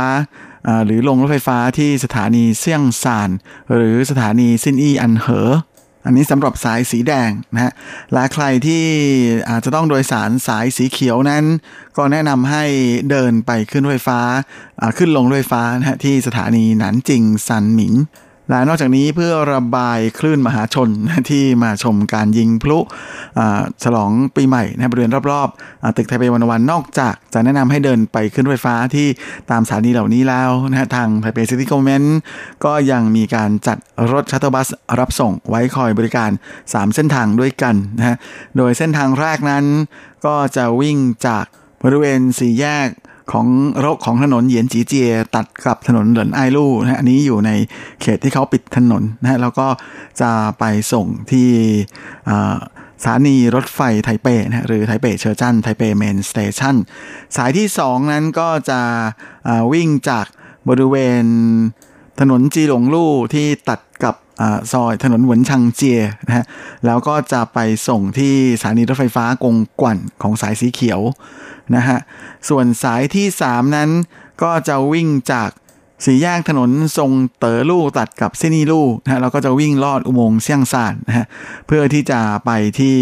[0.84, 3.30] หรือลงรถไฟฟ้าที่สถานีเซี่ยงซาน
[3.74, 5.50] หรือสถานีซินอี้อันเหอ
[6.06, 7.72] อันนี้สำหรับสายสีแดงนะฮะ
[8.12, 8.84] และใครที่
[9.50, 11.44] อาจจะต้องโดยสารสายสีเขียวนั้น
[11.96, 12.64] ก็แนะนำให้
[13.10, 14.20] เดินไปขึ้นรถไฟฟ้า
[14.98, 17.94] ขึ้นลงรถไฟฟ้านะฮะที่สถานีหนานจิงซันหมิง
[18.50, 20.88] และนอกจากนี้เพื่อระบายคลื่นมหาชน
[21.30, 22.78] ที่มาชมการยิงพลุ
[23.82, 29.08] ฉลองปีใหม่นะบริเวณรอบๆตึกไทเป One O One นอกจากจะแนะนำให้เดินไปขึ้นรถไฟฟ้าที่
[29.50, 32.18] ตามสถานีเหล่านี้แล้วนะทางไทเป City Government
[32.64, 33.78] ก็ยังมีการจัด
[34.12, 34.68] รถ shuttle bus
[34.98, 36.30] รับส่งไว้คอยบริการ
[36.62, 38.16] 3 เส้นทางด้วยกันนะ
[38.56, 39.64] โดยเส้นทางแรกนั้น
[40.26, 41.44] ก็จะวิ่งจาก
[41.84, 42.88] บริเวณสี่แยก
[43.32, 43.46] ของ
[43.84, 47.50] รกของถนนเหยียนจีเจีย ตัดกับถนนเหลินไอลู่นะฮะอันนี้อยู่ใน
[48.00, 49.68] เขตที่เขาปิดถนนนะฮะแล้วก็
[50.20, 51.48] จะไปส่งที่
[53.02, 56.76] สถานีรถไฟไทเปนะหรือไทเปเชอร์จันไทเป Main Station
[57.36, 58.80] สายที่ 2 นั้นก็จะ
[59.72, 60.26] วิ่งจาก
[60.68, 61.24] บริเวณ
[62.20, 66.44] ถนนจีหลงลู่ที่ตัดกับซอยถนนหวนชังเจียนะฮะ
[66.86, 67.58] แล้วก็จะไป
[67.88, 71.00] ส่งที่สถานีรถไฟฟ้ากงกวนของสายสีเขียว
[71.74, 71.98] นะฮะ
[72.48, 73.90] ส่วนสายที่ 3 นั้น
[74.42, 75.50] ก็จะวิ่งจาก
[76.04, 81.26] สี่แยกถนนทรงเต๋อลู่ตัดกับเซนีลู่นะฮะเราก็จะวิ่งลอดอุโมงค์เซี่ยงซานนะฮะ
[81.66, 82.96] เพื่อที่จะไปที่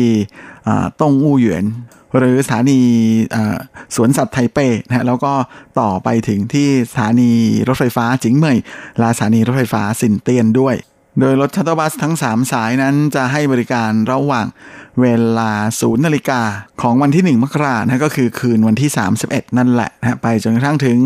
[1.00, 1.64] ตงอู้หยวน
[2.18, 2.80] หรือสถานี
[3.94, 5.32] สวนสัตว์ไทเป้นะฮะแล้วก็
[5.80, 7.32] ต่อไปถึงที่สถานี
[7.68, 8.58] รถไฟฟ้าจิงเหมย
[8.98, 10.76] และสถานีรถไฟฟ้าสินเตียนด้วย
[11.20, 14.46] โดยรถชัตเตอร์บัสทั้ง 3 สายนั้นจะให้บริการระหว่าง
[15.02, 15.06] เว
[15.38, 16.40] ลาศูนย์นาฬิกา
[16.82, 18.90] ของวันที่ 1 มกรานะก็คือคืนวันที่
[19.24, 20.98] 31 นั่นแหละนะไปจนกระทั่งถึง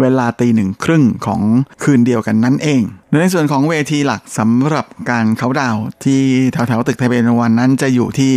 [0.00, 1.40] เวลาตีหนึ่งครึ่งของ
[1.82, 6.22] คืนเดียวกันนั่นเองโดยในส่วนของเวทีหลักสำหรับการเขาดาวที่
[6.52, 8.32] แถวๆตึกไทเปนวันนั้นจะอยู่ที่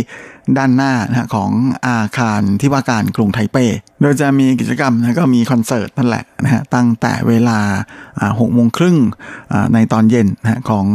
[0.58, 1.50] ด้านหน้านะของ
[1.86, 3.56] อาคารที่ว่าการกรุงไทเป
[4.00, 7.58] โดยจะมีกิจกรรมนะก็มีคอนเสิร์ตนั่นแหละนะฮะตั้งแต่เวลา
[8.40, 8.96] หกโมงครึ่ง
[9.74, 10.86] ในตอนเย็นนะของ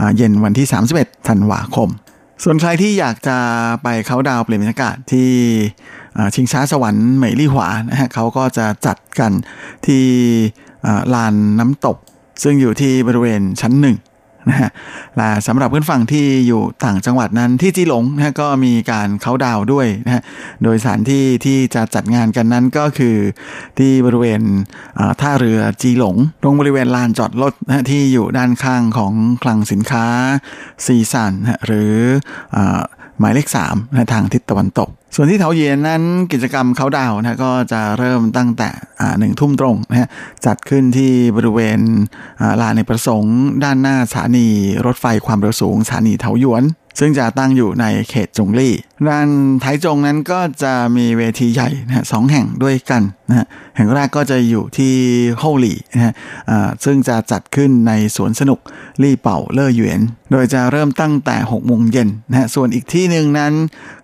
[0.00, 0.66] อเย็นวันที่
[0.96, 1.88] 31 ธันวาคม
[2.44, 3.38] ส่วนใครที่อยากจะ
[3.82, 5.30] ไปเขาดาวเปลี่ยนบรรยากาศที่
[6.34, 9.32] ชิงช้าสวรรค์เหมยลี่หวานะฮะเขาก็จะจัดกัน
[9.86, 10.04] ที่
[11.14, 11.96] ลานน้ำตก
[12.42, 13.96] ซึ่งอยู่ที่บริเวณชั้นหนึ่ง
[14.48, 14.70] นะฮะ
[15.46, 20.22] สำหรับเพื่อนฝั่งที่อยู่ต่างจังหวัดนั้นที่จีหลงนะก็มีการเขาดาวด้วยนะฮะ
[20.62, 23.16] โดยสถานที่ที่จะจัดงานกันนั้นก็คือ
[23.78, 24.40] ที่บริเวณ
[25.20, 29.12] ท่าเรือจีหลง ตรงบริเวณลานจอดรถนะที่อยู่ด้านข้างของ
[29.42, 30.06] คลังสินค้า
[30.84, 31.94] ซีซันนะหรือ
[33.22, 36.02] หมายเลข3นะทางทิศตะวันตก ส่วนที่เถาเย็นนั้น
[36.32, 38.68] กิจกรรมเขาดาวนะก็จะเริ่มตั้งแต่
[39.18, 40.08] หนึ่งทุ่มตรงนะฮะ
[40.46, 41.80] จัดขึ้นที่บริเวณ
[42.60, 44.48] ลานในประสงค์ ด้านหน้าสถานี
[44.86, 46.62] รถไฟความเร็วสูงสถานีเถาหยวน
[46.98, 48.74] ซึ่งจะตั้งอยู่ในเขตจงลี่
[49.08, 49.28] ด้าน
[49.60, 54.94] ไทจงนั้นก็จะมีเวทีใหญ่นะสองแห่งด้วยกันนะฮะแห่งแรกก็จะอยู่ที่
[55.38, 56.12] โฮลี่นะฮะ
[56.84, 58.58] ซึ่งจะจัดขึ้นในสวนสนุก
[59.02, 63.52] ลี่เป่าเล่อหยวน โดยจะเริ่มตั้งแต่6โมงเย็นนะฮะส่วนอีกที่หนึ่งนั้น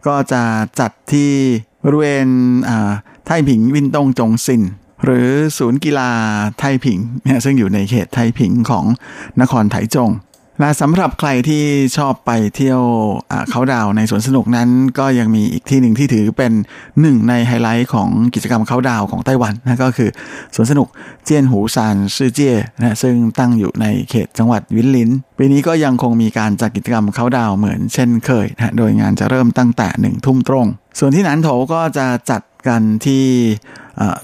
[0.06, 0.42] ก็จะ
[0.80, 1.30] จัดที่
[1.84, 2.26] บริเวณ
[3.26, 4.62] ไทผิงวินตงจงซิน
[5.04, 5.28] หรือ
[5.58, 6.10] ศูนย์กีฬา
[6.58, 8.84] ไทผิงนะซึ่งอยู่ในเขตไทผิงของ
[9.40, 10.10] นครไถจง
[10.60, 11.64] และสำหรับใครที่
[11.96, 12.82] ชอบไปเที่ยว
[13.50, 16.52] เขาดาวในสวนสนุกนั้นก็ยังมีอีกที่หนึ่งที่ถือเป็น
[17.00, 20.10] หนึ่งในไฮไลท์ของกิจกรรมเคาท์ดาวน์ของไต้หวันนะก็คือ
[20.54, 20.88] สวนสนุก
[21.24, 30.66] เจียนหูซานซื่อเจี้ยนะซึ่งตั้งอยู่ในเขตจังหวัดหยุนหลินปีนี้ก็ยังคงมีการจัดกิจกรรมเคาท์ดาวน์เหมือนเช่นเคยนะโดยงานจะเริ่มตั้งแต่หนึ่งทุ่มตรง
[30.98, 33.24] ส่วนที่หนานโถวก็จะจัดกันที่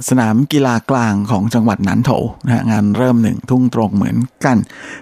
[0.08, 2.10] สนามกีฬากลางของจังหวัดหนานโถว
[2.46, 4.56] นะงานเริ่มหนึ่งทุ่มตรงเหมือนกัน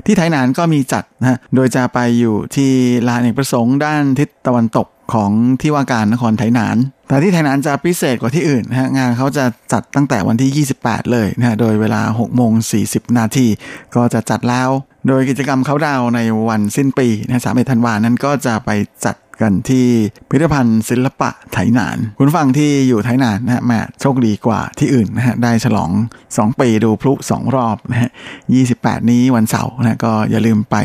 [0.07, 2.71] ที่ไถหนานก็มีจัดนะโดยจะไปอยู่ที่
[3.09, 6.77] ลานเอกประสงค์ด้านทิศตะวันตกของที่ว่าการนครไทยนาน
[7.09, 12.53] แต่ที่ไทยนานจะพิเศษกว่าที่อื่นนะฮะ งานเขาจะจัดตั้งแต่วันที่ 28 เลยนะฮะ โดยเวลา6โมง
[12.85, 13.47] 40 นาที
[13.95, 14.71] ก็จะจัดแล้ว
[15.09, 18.71] โดยกิจกรรมเขาดาวในวันสิ้นปีนะสามเอ็ดธันวานั้นก็จะไป
[19.05, 19.87] จัด กันที่
[20.29, 25.91] พิพิธภัณฑ์ศิลปะไถหนาน คุณฟังที่อยู่ไถหนานนะฮะแม่โชคดีกว่าที่อื่นนะฮะได้ฉลอง
[26.27, 28.11] 2 ปีดูพลุ 2 รอบนะฮะ
[28.61, 30.77] 28 นี้วันเสาร์นะก็อย่าลืมไป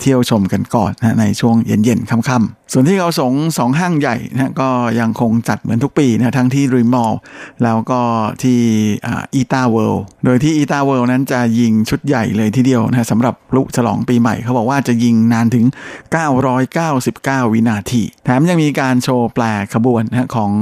[0.00, 4.70] เที่ยวชมกันก่อนนะในช่วงเย็นๆค่ำๆ ส่วนที่เขาสงสองห้างใหญ่นะก็
[5.00, 7.12] ยังคงจัดเหมือนทุกปีนะทั้งที่รีมอล
[7.64, 8.00] แล้วก็
[8.42, 8.60] ที่
[9.34, 15.64] อีตาเวิลด์โดยที่อีตาเวิลด์นั้นจะยิงชุดใหญ่เลยทีเดียวนะสำหรับลุฉลองปีใหม่ เขาบอกว่าจะยิงนานถึง
[16.44, 19.44] 999 วินาที แถมยังมีการโชว์แปล
[19.74, 20.52] ขบวนนะของ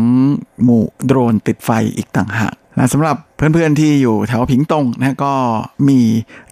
[0.64, 5.32] หมู่โดรนติดไฟอีกต่างหาก นะสำหรับเพื่อนๆที่อยู่แถวผิงตงนะก็
[5.88, 5.98] มี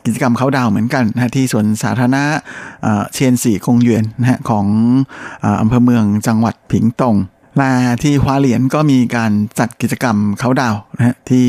[0.05, 2.25] กิจกรรมเขาดาวเหมือนกันนะที่สวนสาธารณะ
[3.13, 4.67] เชียนสี่คงเยวนนะของ
[5.61, 7.17] อำเภอเมืองจังหวัดผิงตง
[7.59, 7.71] และ
[8.03, 11.47] ที่ฮวาเหลียนก็มีการจัดกิจกรรมเขาดาวนะที่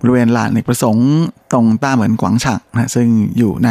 [0.00, 1.10] บริเวณลานเอกประสงค์
[1.52, 3.68] ตรงต้าเหมือนกวางฉางนะซึ่งอยู่ใน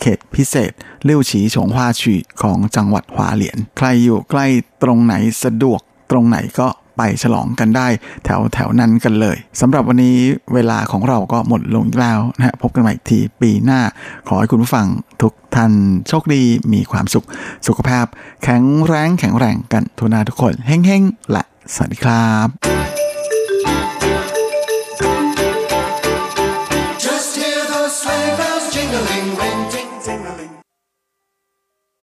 [0.00, 0.72] เขตพิเศษ
[1.04, 4.46] เลี่ยวฉีฉงฮวาฉีของจังหวัดฮวาเหลียน ใครอยู่ใกล้
[4.82, 5.14] ตรงไหน
[5.44, 5.80] สะดวก
[6.10, 7.88] ตรงไหนก็ ไปฉลองกันได้
[8.24, 10.18] แถวแถวนั้นกันเลยสำหรับวันนี้
[10.54, 13.80] เวลาของเราก็หมดลงแล้วนะฮะพบกันใหม่ทีปีหน้า
[14.28, 14.86] ขอให้คุณผู้ฟัง
[15.22, 15.72] ทุกท่าน
[16.08, 17.26] โชคดีมีความสุข
[17.66, 18.06] สุขภาพ
[18.44, 21.42] แข็งแรงแข็งแรงกันทุกนาทุกคนเฮ้งๆและ
[21.74, 22.91] สวัสดีครับ